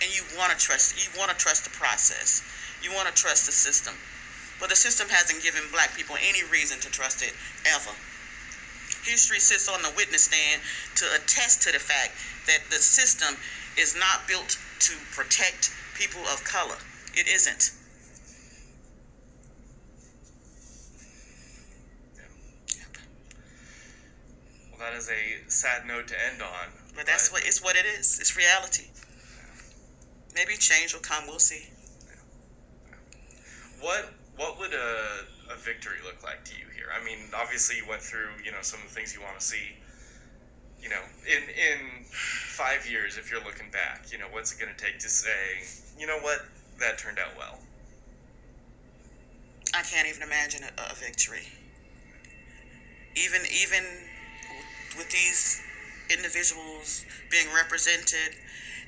And 0.00 0.08
you 0.16 0.24
want 0.40 0.48
to 0.50 0.56
trust 0.56 0.96
you 0.96 1.12
want 1.20 1.28
to 1.28 1.36
trust 1.36 1.68
the 1.68 1.74
process. 1.76 2.40
You 2.80 2.90
want 2.96 3.12
to 3.12 3.14
trust 3.14 3.44
the 3.44 3.52
system. 3.52 3.94
But 4.62 4.70
the 4.70 4.76
system 4.76 5.08
hasn't 5.08 5.42
given 5.42 5.62
black 5.72 5.92
people 5.96 6.14
any 6.22 6.44
reason 6.44 6.78
to 6.82 6.88
trust 6.88 7.20
it 7.20 7.34
ever. 7.66 7.90
History 9.02 9.40
sits 9.40 9.68
on 9.68 9.82
the 9.82 9.90
witness 9.96 10.22
stand 10.22 10.62
to 10.94 11.04
attest 11.16 11.62
to 11.62 11.72
the 11.72 11.80
fact 11.80 12.12
that 12.46 12.60
the 12.70 12.76
system 12.76 13.34
is 13.76 13.96
not 13.98 14.28
built 14.28 14.56
to 14.78 14.92
protect 15.16 15.72
people 15.98 16.20
of 16.32 16.44
color. 16.44 16.76
It 17.12 17.26
isn't. 17.26 17.72
Well, 24.70 24.78
that 24.78 24.94
is 24.96 25.10
a 25.10 25.50
sad 25.50 25.88
note 25.88 26.06
to 26.06 26.14
end 26.30 26.40
on. 26.40 26.68
But 26.94 27.06
that's 27.06 27.32
what 27.32 27.42
it's 27.44 27.60
what 27.60 27.74
it 27.74 27.84
is. 27.84 28.20
It's 28.20 28.36
reality. 28.36 28.84
Maybe 30.36 30.54
change 30.56 30.94
will 30.94 31.00
come. 31.00 31.26
We'll 31.26 31.40
see. 31.40 31.66
What 33.80 34.21
what 34.36 34.58
would 34.58 34.72
a, 34.72 35.52
a 35.52 35.56
victory 35.56 35.98
look 36.04 36.22
like 36.24 36.44
to 36.46 36.54
you 36.56 36.66
here? 36.74 36.88
I 36.92 37.04
mean, 37.04 37.30
obviously 37.36 37.76
you 37.76 37.86
went 37.88 38.02
through 38.02 38.40
you 38.44 38.50
know 38.52 38.62
some 38.62 38.80
of 38.80 38.88
the 38.88 38.94
things 38.94 39.14
you 39.14 39.20
want 39.20 39.38
to 39.38 39.44
see. 39.44 39.76
You 40.80 40.88
know, 40.88 41.02
in 41.28 41.42
in 41.42 42.04
five 42.10 42.88
years, 42.90 43.16
if 43.16 43.30
you're 43.30 43.44
looking 43.44 43.70
back, 43.70 44.10
you 44.10 44.18
know, 44.18 44.26
what's 44.32 44.52
it 44.52 44.58
going 44.58 44.74
to 44.74 44.84
take 44.84 44.98
to 45.00 45.08
say, 45.08 45.62
you 45.98 46.06
know 46.06 46.18
what, 46.18 46.40
that 46.80 46.98
turned 46.98 47.18
out 47.18 47.36
well? 47.38 47.60
I 49.74 49.82
can't 49.82 50.08
even 50.08 50.22
imagine 50.22 50.62
a, 50.64 50.92
a 50.92 50.94
victory. 50.94 51.46
Even 53.14 53.42
even 53.46 53.84
with 54.96 55.10
these 55.10 55.62
individuals 56.10 57.04
being 57.30 57.46
represented 57.54 58.36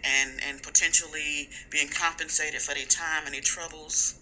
and 0.05 0.41
and 0.49 0.63
potentially 0.63 1.49
being 1.71 1.89
compensated 1.89 2.61
for 2.61 2.75
their 2.75 2.87
time 2.87 3.25
and 3.25 3.35
their 3.35 3.41
troubles, 3.41 4.17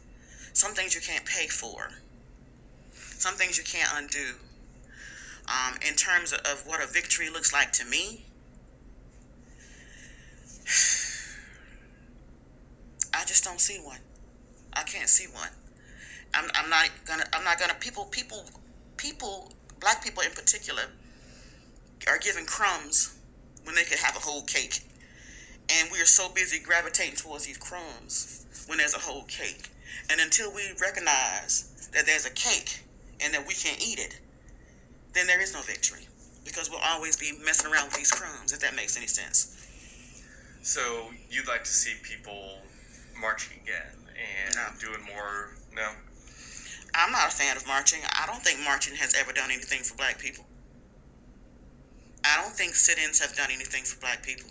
some 0.53 0.75
things 0.75 0.95
you 0.95 1.01
can't 1.01 1.25
pay 1.25 1.49
for. 1.49 1.89
Some 2.95 3.35
things 3.35 3.57
you 3.57 3.65
can't 3.65 3.91
undo. 3.95 4.35
Um, 5.49 5.77
in 5.87 5.95
terms 5.95 6.33
of, 6.33 6.63
what 6.67 6.83
a 6.83 6.87
victory 6.87 7.31
looks 7.31 7.53
like 7.53 7.73
to 7.73 7.85
me, 7.85 8.25
I 13.15 13.25
just 13.27 13.45
don't 13.45 13.61
see 13.61 13.79
one. 13.79 13.99
I 14.73 14.83
can't 14.85 15.09
see 15.09 15.27
one. 15.27 15.51
I'm, 16.35 16.51
I'm 16.55 16.71
not 16.71 16.89
gonna. 17.05 17.25
I'm 17.33 17.45
not 17.45 17.59
gonna. 17.59 17.75
People. 17.75 18.07
People. 18.07 18.49
People. 18.97 19.53
Black 19.81 20.03
people 20.03 20.23
in 20.23 20.31
particular 20.31 20.83
are 22.09 22.19
given 22.19 22.47
crumbs 22.47 23.19
when 23.65 23.75
they 23.75 23.85
could 23.85 23.99
have 23.99 24.17
a 24.17 24.21
whole 24.21 24.45
cake, 24.45 24.81
and 25.69 25.91
we 25.91 26.01
are 26.01 26.07
so 26.07 26.33
busy 26.33 26.61
gravitating 26.61 27.17
towards 27.17 27.47
these 27.47 27.59
crumbs 27.59 28.47
when 28.67 28.79
there's 28.79 28.95
a 28.95 28.99
whole 28.99 29.25
cake. 29.25 29.72
And 30.11 30.21
until 30.21 30.53
we 30.53 30.63
recognize 30.81 31.89
that 31.93 32.07
there's 32.07 32.27
a 32.27 32.31
cake 32.31 32.85
and 33.21 33.33
that 33.35 33.47
we 33.47 33.55
can 33.55 33.77
eat 33.81 33.99
it, 33.99 34.19
then 35.15 35.27
there 35.27 35.41
is 35.41 35.53
no 35.53 35.63
victory 35.63 36.09
because 36.45 36.71
we'll 36.71 36.81
always 36.85 37.17
be 37.17 37.33
messing 37.45 37.71
around 37.71 37.87
with 37.87 37.97
these 37.97 38.11
crumbs. 38.11 38.53
If 38.53 38.61
that 38.61 38.75
makes 38.75 38.97
any 38.97 39.07
sense. 39.07 39.57
So 40.63 41.11
you'd 41.31 41.49
like 41.49 41.65
to 41.65 41.71
see 41.71 41.95
people 42.03 42.59
marching 43.19 43.59
again 43.63 44.07
and 44.47 44.55
No. 44.55 44.69
doing 44.81 45.03
more? 45.03 45.57
No. 45.73 45.95
I'm 46.95 47.13
not 47.13 47.29
a 47.29 47.31
fan 47.31 47.57
of 47.57 47.67
marching. 47.67 48.01
I 48.05 48.27
don't 48.27 48.43
think 48.43 48.61
marching 48.61 48.95
has 48.97 49.15
ever 49.15 49.33
done 49.33 49.51
anything 49.51 49.83
for 49.83 49.95
black 49.95 50.19
people. 50.19 50.47
I 52.25 52.41
don't 52.41 52.55
think 52.55 52.75
sit-ins 52.75 53.19
have 53.21 53.35
done 53.35 53.51
anything 53.51 53.85
for 53.85 53.99
black 53.99 54.23
people. 54.23 54.51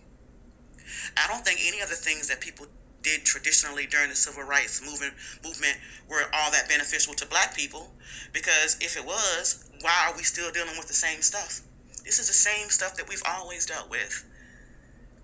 I 1.18 1.28
don't 1.28 1.46
think 1.46 1.62
any 1.64 1.80
of 1.82 1.90
the 1.90 1.96
things 1.96 2.28
that 2.28 2.42
people 2.42 2.68
did 3.04 3.26
traditionally 3.26 3.86
during 3.88 4.10
the 4.10 4.16
civil 4.16 4.44
rights 4.44 4.82
movement 4.82 5.14
movement 5.44 5.78
were 6.08 6.24
all 6.34 6.52
that 6.52 6.70
beneficial 6.70 7.14
to 7.14 7.26
black 7.26 7.56
people 7.56 7.92
because 8.34 8.78
if 8.82 8.98
it 8.98 9.06
was, 9.06 9.70
why 9.82 10.08
are 10.08 10.16
we 10.16 10.24
still 10.24 10.52
dealing 10.52 10.78
with 10.78 10.88
the 10.88 10.94
same 10.94 11.22
stuff? 11.22 11.62
This 12.04 12.20
is 12.20 12.28
the 12.28 12.34
same 12.34 12.70
stuff 12.70 12.96
that 12.98 13.08
we've 13.08 13.24
always 13.26 13.66
dealt 13.66 13.90
with. 13.90 14.24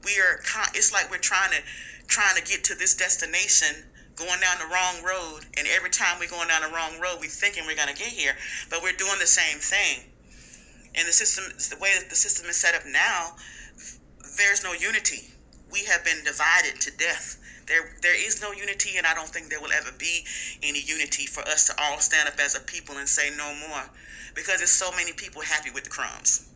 We 0.04 0.20
are 0.20 0.40
it's 0.74 0.94
like 0.94 1.10
we're 1.10 1.18
trying 1.18 1.52
to 1.52 1.62
trying 2.08 2.36
to 2.36 2.44
get 2.44 2.63
to 2.66 2.76
this 2.76 2.96
destination 2.96 3.86
going 4.16 4.40
down 4.40 4.58
the 4.58 4.74
wrong 4.74 5.04
road 5.04 5.42
and 5.58 5.68
every 5.68 5.90
time 5.90 6.18
we're 6.20 6.30
going 6.30 6.48
down 6.48 6.62
the 6.62 6.74
wrong 6.76 7.00
road 7.00 7.18
we 7.22 7.28
thinking 7.28 7.66
we're 7.68 7.76
going 7.76 7.94
to 7.94 7.96
get 7.96 8.10
here 8.10 8.34
but 8.70 8.82
we're 8.82 8.98
doing 8.98 9.20
the 9.20 9.28
same 9.28 9.60
thing 9.60 10.02
and 10.96 11.08
the 11.08 11.13
system 11.13 11.46
the 11.70 11.78
way 11.82 11.92
that 12.00 12.10
the 12.10 12.16
system 12.16 12.48
is 12.50 12.56
set 12.56 12.74
up 12.74 12.82
now 12.88 13.36
there's 14.38 14.63
no 14.63 14.74
unity 14.74 15.30
we 15.72 15.84
have 15.84 16.04
been 16.04 16.24
divided 16.24 16.80
to 16.82 16.90
death 16.98 17.38
there 17.68 17.90
there 18.02 18.16
is 18.16 18.42
no 18.42 18.52
unity 18.52 18.98
and 18.98 19.06
i 19.06 19.14
don't 19.14 19.30
think 19.30 19.50
there 19.50 19.62
will 19.62 19.72
ever 19.74 19.92
be 19.98 20.24
any 20.64 20.82
unity 20.82 21.26
for 21.26 21.42
us 21.48 21.66
to 21.68 21.74
all 21.82 22.00
stand 22.00 22.28
up 22.28 22.40
as 22.40 22.56
a 22.56 22.60
people 22.62 22.98
and 22.98 23.08
say 23.08 23.30
no 23.38 23.54
more 23.70 23.84
because 24.36 24.58
there's 24.58 24.72
so 24.72 24.92
many 24.92 25.12
people 25.14 25.42
happy 25.42 25.70
with 25.72 25.84
the 25.84 25.90
crumbs 25.90 26.48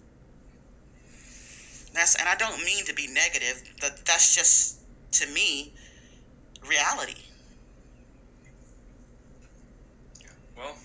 that's 1.94 2.16
and 2.16 2.28
i 2.30 2.36
don't 2.36 2.64
mean 2.64 2.86
to 2.86 2.94
be 2.94 3.08
negative 3.08 3.62
but 3.82 4.00
that's 4.06 4.34
just 4.36 4.78
to 5.12 5.28
me 5.34 5.74
reality 6.68 7.16
Well, 10.58 10.76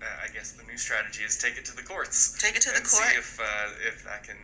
uh, 0.00 0.06
I 0.24 0.32
guess 0.32 0.52
the 0.52 0.62
new 0.64 0.78
strategy 0.78 1.22
is 1.22 1.36
take 1.36 1.58
it 1.58 1.64
to 1.66 1.76
the 1.76 1.82
courts. 1.82 2.38
take 2.40 2.56
it 2.56 2.62
to 2.62 2.70
the 2.70 2.80
court 2.80 3.12
see 3.12 3.18
if 3.18 3.38
uh, 3.40 3.68
if 3.86 4.04
that 4.04 4.22
can. 4.24 4.36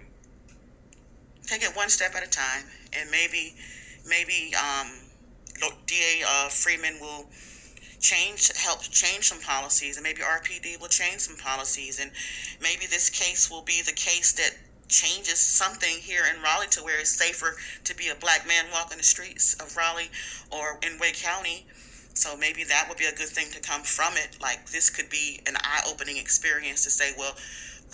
take 1.46 1.62
it 1.62 1.74
one 1.74 1.88
step 1.88 2.14
at 2.14 2.22
a 2.22 2.28
time, 2.30 2.64
and 2.92 3.10
maybe, 3.10 3.54
maybe 4.06 4.54
um, 4.54 4.88
DA 5.86 6.22
uh, 6.26 6.48
Freeman 6.48 6.98
will 7.00 7.26
change, 8.00 8.50
help 8.56 8.82
change 8.82 9.28
some 9.28 9.40
policies, 9.40 9.96
and 9.96 10.04
maybe 10.04 10.22
RPD 10.22 10.80
will 10.80 10.88
change 10.88 11.20
some 11.20 11.36
policies, 11.36 12.00
and 12.00 12.10
maybe 12.60 12.86
this 12.86 13.08
case 13.08 13.50
will 13.50 13.62
be 13.62 13.80
the 13.82 13.92
case 13.92 14.32
that 14.32 14.50
changes 14.88 15.38
something 15.38 15.96
here 15.98 16.24
in 16.34 16.42
Raleigh 16.42 16.66
to 16.70 16.82
where 16.82 17.00
it's 17.00 17.16
safer 17.16 17.56
to 17.84 17.96
be 17.96 18.08
a 18.08 18.14
black 18.16 18.46
man 18.46 18.66
walking 18.72 18.98
the 18.98 19.04
streets 19.04 19.54
of 19.54 19.74
Raleigh 19.76 20.10
or 20.50 20.78
in 20.82 20.98
Wake 20.98 21.16
County. 21.16 21.66
So 22.14 22.36
maybe 22.36 22.62
that 22.64 22.86
would 22.88 22.98
be 22.98 23.06
a 23.06 23.14
good 23.14 23.30
thing 23.30 23.50
to 23.52 23.60
come 23.60 23.82
from 23.82 24.14
it. 24.18 24.36
Like 24.40 24.68
this 24.70 24.90
could 24.90 25.08
be 25.08 25.40
an 25.46 25.56
eye-opening 25.56 26.18
experience 26.18 26.84
to 26.84 26.90
say, 26.90 27.14
well, 27.16 27.34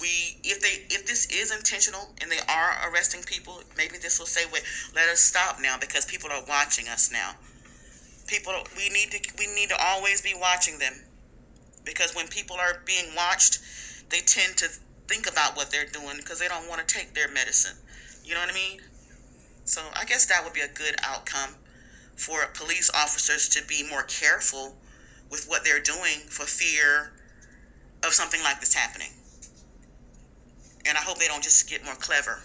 we 0.01 0.39
if 0.45 0.61
they 0.61 0.87
if 0.95 1.07
this 1.07 1.27
is 1.27 1.51
intentional 1.51 2.15
and 2.21 2.31
they 2.31 2.41
are 2.49 2.91
arresting 2.91 3.23
people, 3.23 3.63
maybe 3.77 3.99
this 3.99 4.19
will 4.19 4.27
say, 4.27 4.43
wait, 4.53 4.63
let 4.95 5.09
us 5.09 5.21
stop 5.21 5.61
now 5.61 5.77
because 5.79 6.05
people 6.05 6.31
are 6.31 6.45
watching 6.49 6.89
us 6.89 7.11
now. 7.11 7.33
People, 8.27 8.55
we 8.77 8.89
need 8.91 9.11
to 9.13 9.21
we 9.39 9.47
need 9.47 9.71
to 9.71 9.77
always 9.81 10.21
be 10.21 10.35
watching 10.39 10.79
them 10.79 10.95
because 11.85 12.15
when 12.15 12.29
people 12.29 12.57
are 12.57 12.81
being 12.87 13.15
watched, 13.17 13.61
they 14.11 14.21
tend 14.21 14.57
to 14.59 14.69
think 15.09 15.31
about 15.31 15.57
what 15.57 15.71
they're 15.71 15.87
doing 15.87 16.17
because 16.19 16.39
they 16.39 16.49
don't 16.49 16.69
want 16.69 16.87
to 16.87 16.95
take 16.95 17.15
their 17.15 17.29
medicine. 17.29 17.77
You 18.25 18.35
know 18.35 18.41
what 18.41 18.51
I 18.51 18.55
mean? 18.55 18.81
So 19.65 19.83
I 19.97 20.05
guess 20.05 20.27
that 20.27 20.45
would 20.45 20.53
be 20.55 20.61
a 20.63 20.69
good 20.69 20.97
outcome 21.05 21.57
for 22.17 22.47
police 22.55 22.91
officers 22.95 23.49
to 23.51 23.63
be 23.69 23.89
more 23.89 24.05
careful 24.05 24.77
with 25.31 25.47
what 25.47 25.65
they're 25.65 25.81
doing 25.81 26.21
for 26.29 26.45
fear 26.47 27.13
of 28.05 28.13
something 28.15 28.43
like 28.43 28.61
this 28.61 28.75
happening. 28.75 29.11
And 30.89 30.97
I 30.97 31.05
hope 31.05 31.21
they 31.21 31.29
don't 31.29 31.45
just 31.45 31.69
get 31.69 31.85
more 31.85 31.97
clever. 32.01 32.41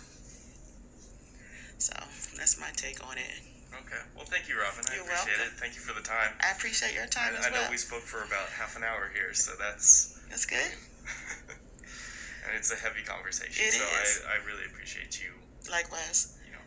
So 1.80 1.96
that's 2.36 2.60
my 2.60 2.68
take 2.76 3.00
on 3.00 3.16
it. 3.16 3.40
Okay. 3.72 4.04
Well, 4.14 4.28
thank 4.28 4.52
you, 4.52 4.60
Robin. 4.60 4.84
I 4.86 5.00
You're 5.00 5.08
appreciate 5.08 5.40
welcome. 5.40 5.56
it. 5.56 5.60
Thank 5.64 5.74
you 5.80 5.82
for 5.82 5.96
the 5.96 6.04
time. 6.04 6.36
I 6.44 6.52
appreciate 6.52 6.94
your 6.94 7.08
time 7.08 7.34
I, 7.34 7.40
as 7.40 7.48
I 7.48 7.56
know 7.56 7.66
we 7.72 7.80
spoke 7.80 8.04
for 8.04 8.22
about 8.22 8.52
half 8.54 8.76
an 8.76 8.84
hour 8.84 9.10
here, 9.16 9.34
so 9.34 9.56
that's. 9.58 10.14
That's 10.30 10.46
good. 10.46 10.60
and 12.46 12.52
it's 12.54 12.70
a 12.70 12.78
heavy 12.78 13.02
conversation. 13.02 13.64
It 13.64 13.80
so 13.80 13.88
is. 14.04 14.22
I, 14.28 14.38
I 14.38 14.46
really 14.46 14.68
appreciate 14.68 15.18
you, 15.24 15.32
Likewise. 15.72 16.36
you 16.46 16.52
know, 16.54 16.64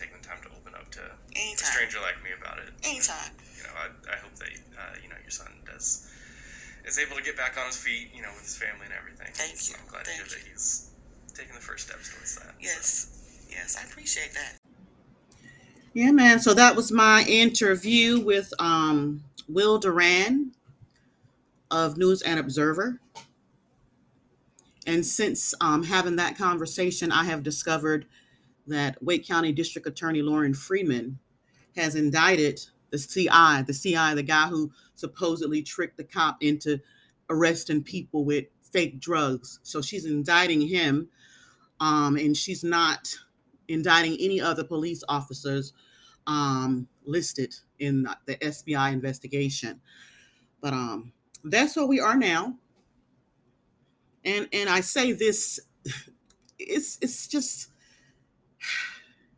taking 0.00 0.16
the 0.18 0.24
time 0.24 0.40
to 0.42 0.50
open 0.56 0.72
up 0.74 0.90
to 0.96 1.04
a 1.04 1.42
stranger 1.60 2.00
like 2.00 2.18
me 2.24 2.32
about 2.32 2.58
it. 2.58 2.72
Anytime. 2.82 3.36
You 3.60 3.68
know, 3.68 3.74
I, 3.76 3.86
I 4.12 4.16
hope 4.18 4.34
that 4.40 4.50
uh, 4.50 4.96
you 5.04 5.12
know 5.12 5.20
your 5.20 5.32
son 5.32 5.52
does 5.68 6.08
is 6.88 6.98
able 6.98 7.20
to 7.20 7.22
get 7.22 7.36
back 7.36 7.60
on 7.60 7.68
his 7.68 7.76
feet, 7.76 8.10
you 8.16 8.24
know, 8.24 8.32
with 8.32 8.48
his 8.48 8.56
family 8.56 8.88
and 8.88 8.96
everything. 8.96 9.28
Thank 9.36 9.60
so 9.60 9.72
you. 9.72 9.80
I'm 9.80 9.88
glad 9.92 10.08
to 10.08 10.10
hear 10.10 10.24
Thank 10.24 10.40
that 10.40 10.48
he's 10.48 10.87
taking 11.38 11.54
the 11.54 11.60
first 11.60 11.86
steps 11.86 12.12
towards 12.12 12.34
that. 12.36 12.46
so. 12.46 12.50
Yes. 12.60 13.46
Yes, 13.50 13.76
I 13.80 13.86
appreciate 13.86 14.34
that. 14.34 14.54
Yeah, 15.94 16.10
man. 16.10 16.40
So 16.40 16.52
that 16.54 16.76
was 16.76 16.92
my 16.92 17.24
interview 17.28 18.20
with 18.20 18.52
um, 18.58 19.22
Will 19.48 19.78
Doran 19.78 20.52
of 21.70 21.96
News 21.96 22.22
and 22.22 22.38
Observer. 22.38 23.00
And 24.86 25.04
since 25.04 25.54
um, 25.60 25.82
having 25.82 26.16
that 26.16 26.36
conversation, 26.36 27.12
I 27.12 27.24
have 27.24 27.42
discovered 27.42 28.06
that 28.66 29.02
Wake 29.02 29.26
County 29.26 29.52
District 29.52 29.86
Attorney 29.86 30.22
Lorrin 30.22 30.56
Freeman 30.56 31.18
has 31.76 31.94
indicted 31.94 32.60
the 32.90 32.98
CI, 32.98 33.62
the 33.66 33.78
CI, 33.78 34.14
the 34.14 34.22
guy 34.22 34.46
who 34.48 34.70
supposedly 34.94 35.62
tricked 35.62 35.96
the 35.96 36.04
cop 36.04 36.42
into 36.42 36.80
arresting 37.30 37.82
people 37.82 38.24
with 38.24 38.46
fake 38.72 39.00
drugs. 39.00 39.60
So 39.62 39.80
she's 39.82 40.04
indicting 40.04 40.60
him, 40.60 41.08
um, 41.80 42.16
and 42.16 42.36
she's 42.36 42.64
not 42.64 43.14
indicting 43.68 44.16
any 44.20 44.40
other 44.40 44.64
police 44.64 45.02
officers 45.08 45.72
um, 46.26 46.88
listed 47.04 47.54
in 47.78 48.06
the 48.26 48.36
SBI 48.36 48.92
investigation. 48.92 49.80
But 50.60 50.72
um, 50.72 51.12
that's 51.44 51.76
where 51.76 51.86
we 51.86 52.00
are 52.00 52.16
now. 52.16 52.56
And 54.24 54.48
and 54.52 54.68
I 54.68 54.80
say 54.80 55.12
this, 55.12 55.60
it's 56.58 56.98
it's 57.00 57.28
just 57.28 57.70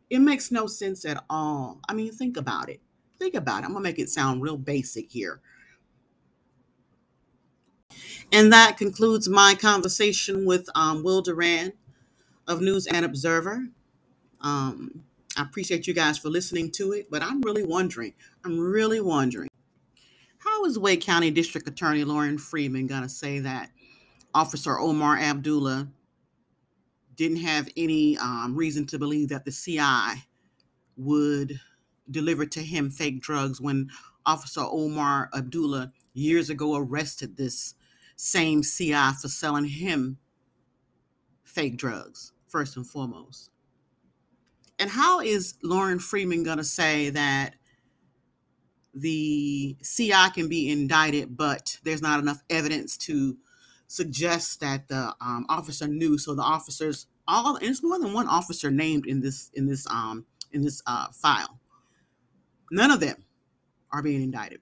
it 0.09 0.19
makes 0.19 0.51
no 0.51 0.67
sense 0.67 1.05
at 1.05 1.23
all. 1.29 1.79
I 1.87 1.93
mean, 1.93 2.11
think 2.11 2.37
about 2.37 2.69
it. 2.69 2.81
Think 3.19 3.35
about 3.35 3.63
it. 3.63 3.65
I'm 3.65 3.73
gonna 3.73 3.83
make 3.83 3.99
it 3.99 4.09
sound 4.09 4.41
real 4.41 4.57
basic 4.57 5.11
here. 5.11 5.41
And 8.31 8.51
that 8.53 8.77
concludes 8.77 9.27
my 9.29 9.55
conversation 9.59 10.45
with 10.45 10.69
um, 10.75 11.03
Will 11.03 11.21
Doran 11.21 11.73
of 12.47 12.61
News 12.61 12.87
and 12.87 13.05
Observer. 13.05 13.67
Um, 14.41 15.03
I 15.37 15.43
appreciate 15.43 15.87
you 15.87 15.93
guys 15.93 16.17
for 16.17 16.29
listening 16.29 16.71
to 16.71 16.91
it, 16.93 17.07
but 17.09 17.21
I'm 17.21 17.41
really 17.41 17.63
wondering, 17.63 18.13
I'm 18.43 18.59
really 18.59 18.99
wondering, 19.01 19.49
how 20.39 20.65
is 20.65 20.77
Wake 20.79 21.01
County 21.01 21.31
District 21.31 21.67
Attorney 21.67 22.03
Lorrin 22.03 22.39
Freeman 22.39 22.87
going 22.87 23.03
to 23.03 23.09
say 23.09 23.39
that 23.39 23.69
Officer 24.33 24.79
Omar 24.79 25.17
Abdullah 25.17 25.87
didn't 27.15 27.37
have 27.37 27.69
any 27.77 28.17
um, 28.17 28.55
reason 28.55 28.85
to 28.87 28.97
believe 28.97 29.29
that 29.29 29.45
the 29.45 29.51
CI 29.51 30.23
would 30.97 31.59
deliver 32.09 32.45
to 32.45 32.61
him 32.61 32.89
fake 32.89 33.21
drugs 33.21 33.61
when 33.61 33.89
Officer 34.25 34.61
Omar 34.61 35.29
Abdullah 35.35 35.91
years 36.13 36.49
ago 36.49 36.75
arrested 36.75 37.37
this 37.37 37.75
same 38.23 38.61
CI 38.61 39.13
for 39.19 39.27
selling 39.27 39.65
him 39.65 40.19
fake 41.43 41.75
drugs, 41.75 42.33
first 42.47 42.77
and 42.77 42.85
foremost. 42.85 43.49
And 44.77 44.91
how 44.91 45.21
is 45.21 45.55
Lorrin 45.63 45.99
Freeman 45.99 46.43
going 46.43 46.59
to 46.59 46.63
say 46.63 47.09
that 47.09 47.55
the 48.93 49.75
CI 49.81 50.29
can 50.35 50.47
be 50.49 50.69
indicted, 50.69 51.35
but 51.35 51.79
there's 51.83 52.03
not 52.03 52.19
enough 52.19 52.43
evidence 52.47 52.95
to 52.97 53.37
suggest 53.87 54.59
that 54.59 54.87
the 54.87 55.15
um, 55.19 55.47
officer 55.49 55.87
knew? 55.87 56.19
So 56.19 56.35
the 56.35 56.43
officers, 56.43 57.07
all 57.27 57.55
and 57.55 57.65
it's 57.65 57.81
more 57.81 57.97
than 57.97 58.13
one 58.13 58.27
officer 58.27 58.69
named 58.69 59.07
in 59.07 59.21
this 59.21 59.49
in 59.55 59.65
this 59.65 59.87
um 59.87 60.27
in 60.51 60.61
this 60.61 60.83
uh, 60.85 61.07
file. 61.11 61.59
None 62.71 62.91
of 62.91 62.99
them 62.99 63.23
are 63.91 64.03
being 64.03 64.21
indicted. 64.21 64.61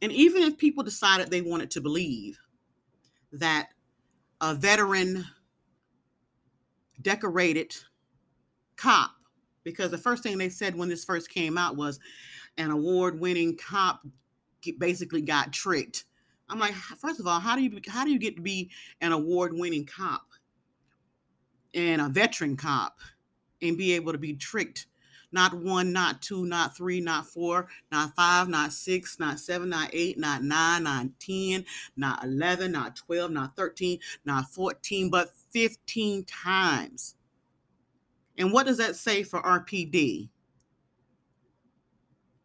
And 0.00 0.12
even 0.12 0.42
if 0.42 0.56
people 0.56 0.84
decided 0.84 1.30
they 1.30 1.40
wanted 1.40 1.70
to 1.72 1.80
believe 1.80 2.38
that 3.32 3.68
a 4.40 4.54
veteran, 4.54 5.24
decorated 7.02 7.74
cop, 8.76 9.10
because 9.64 9.90
the 9.90 9.98
first 9.98 10.22
thing 10.22 10.38
they 10.38 10.48
said 10.48 10.76
when 10.76 10.88
this 10.88 11.04
first 11.04 11.30
came 11.30 11.58
out 11.58 11.76
was 11.76 11.98
an 12.56 12.70
award 12.70 13.18
winning 13.18 13.56
cop 13.56 14.06
basically 14.78 15.22
got 15.22 15.52
tricked. 15.52 16.04
I'm 16.48 16.58
like, 16.58 16.74
first 16.74 17.20
of 17.20 17.26
all, 17.26 17.40
how 17.40 17.56
do 17.56 17.62
you 17.62 17.80
how 17.88 18.04
do 18.04 18.10
you 18.10 18.18
get 18.18 18.36
to 18.36 18.42
be 18.42 18.70
an 19.00 19.12
award 19.12 19.52
winning 19.52 19.84
cop 19.84 20.26
and 21.74 22.00
a 22.00 22.08
veteran 22.08 22.56
cop 22.56 22.98
and 23.60 23.76
be 23.76 23.92
able 23.92 24.12
to 24.12 24.18
be 24.18 24.34
tricked 24.34 24.86
not 25.32 25.54
one, 25.54 25.92
not 25.92 26.22
two, 26.22 26.46
not 26.46 26.76
three, 26.76 27.00
not 27.00 27.26
four, 27.26 27.68
not 27.92 28.14
five, 28.14 28.48
not 28.48 28.72
six, 28.72 29.18
not 29.18 29.38
seven, 29.38 29.68
not 29.68 29.90
eight, 29.92 30.18
not 30.18 30.42
nine, 30.42 30.84
not 30.84 31.06
10, 31.20 31.64
not 31.96 32.24
11, 32.24 32.72
not 32.72 32.96
12, 32.96 33.30
not 33.30 33.56
13, 33.56 33.98
not 34.24 34.50
14, 34.50 35.10
but 35.10 35.30
15 35.50 36.24
times. 36.24 37.14
And 38.36 38.52
what 38.52 38.66
does 38.66 38.78
that 38.78 38.96
say 38.96 39.22
for 39.22 39.42
RPD? 39.42 40.28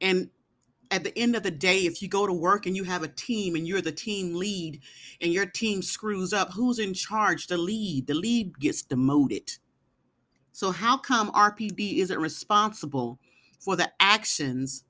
And 0.01 0.29
at 0.91 1.03
the 1.03 1.17
end 1.17 1.35
of 1.35 1.43
the 1.43 1.51
day, 1.51 1.79
if 1.85 2.01
you 2.01 2.07
go 2.07 2.27
to 2.27 2.33
work 2.33 2.65
and 2.65 2.75
you 2.75 2.83
have 2.83 3.03
a 3.03 3.07
team 3.07 3.55
and 3.55 3.67
you're 3.67 3.81
the 3.81 3.91
team 3.91 4.35
lead 4.35 4.81
and 5.21 5.31
your 5.31 5.45
team 5.45 5.81
screws 5.81 6.33
up, 6.33 6.51
who's 6.51 6.79
in 6.79 6.93
charge? 6.93 7.47
The 7.47 7.57
lead. 7.57 8.07
The 8.07 8.13
lead 8.13 8.59
gets 8.59 8.81
demoted. 8.81 9.49
So, 10.53 10.71
how 10.71 10.97
come 10.97 11.31
RPD 11.31 11.97
isn't 11.97 12.19
responsible 12.19 13.19
for 13.59 13.75
the 13.75 13.91
actions 13.99 14.83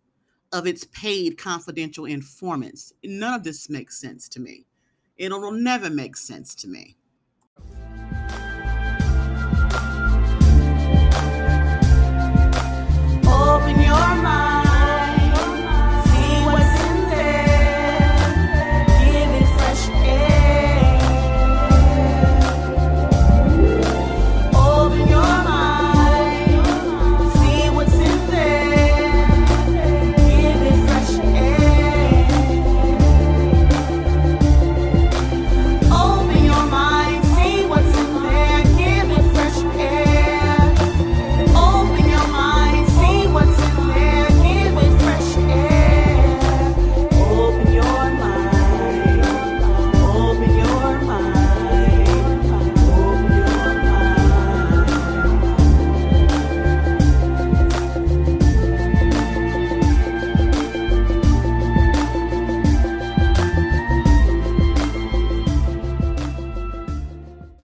of 0.52 0.68
its 0.68 0.84
paid 0.84 1.38
confidential 1.38 2.06
informants? 2.06 2.94
None 3.04 3.34
of 3.34 3.44
this 3.44 3.70
makes 3.70 3.98
sense 3.98 4.28
to 4.30 4.42
me. 4.42 4.66
It'll 5.18 5.52
never 5.52 5.90
make 5.90 6.18
sense 6.18 6.54
to 6.56 6.68
me. 6.68 6.98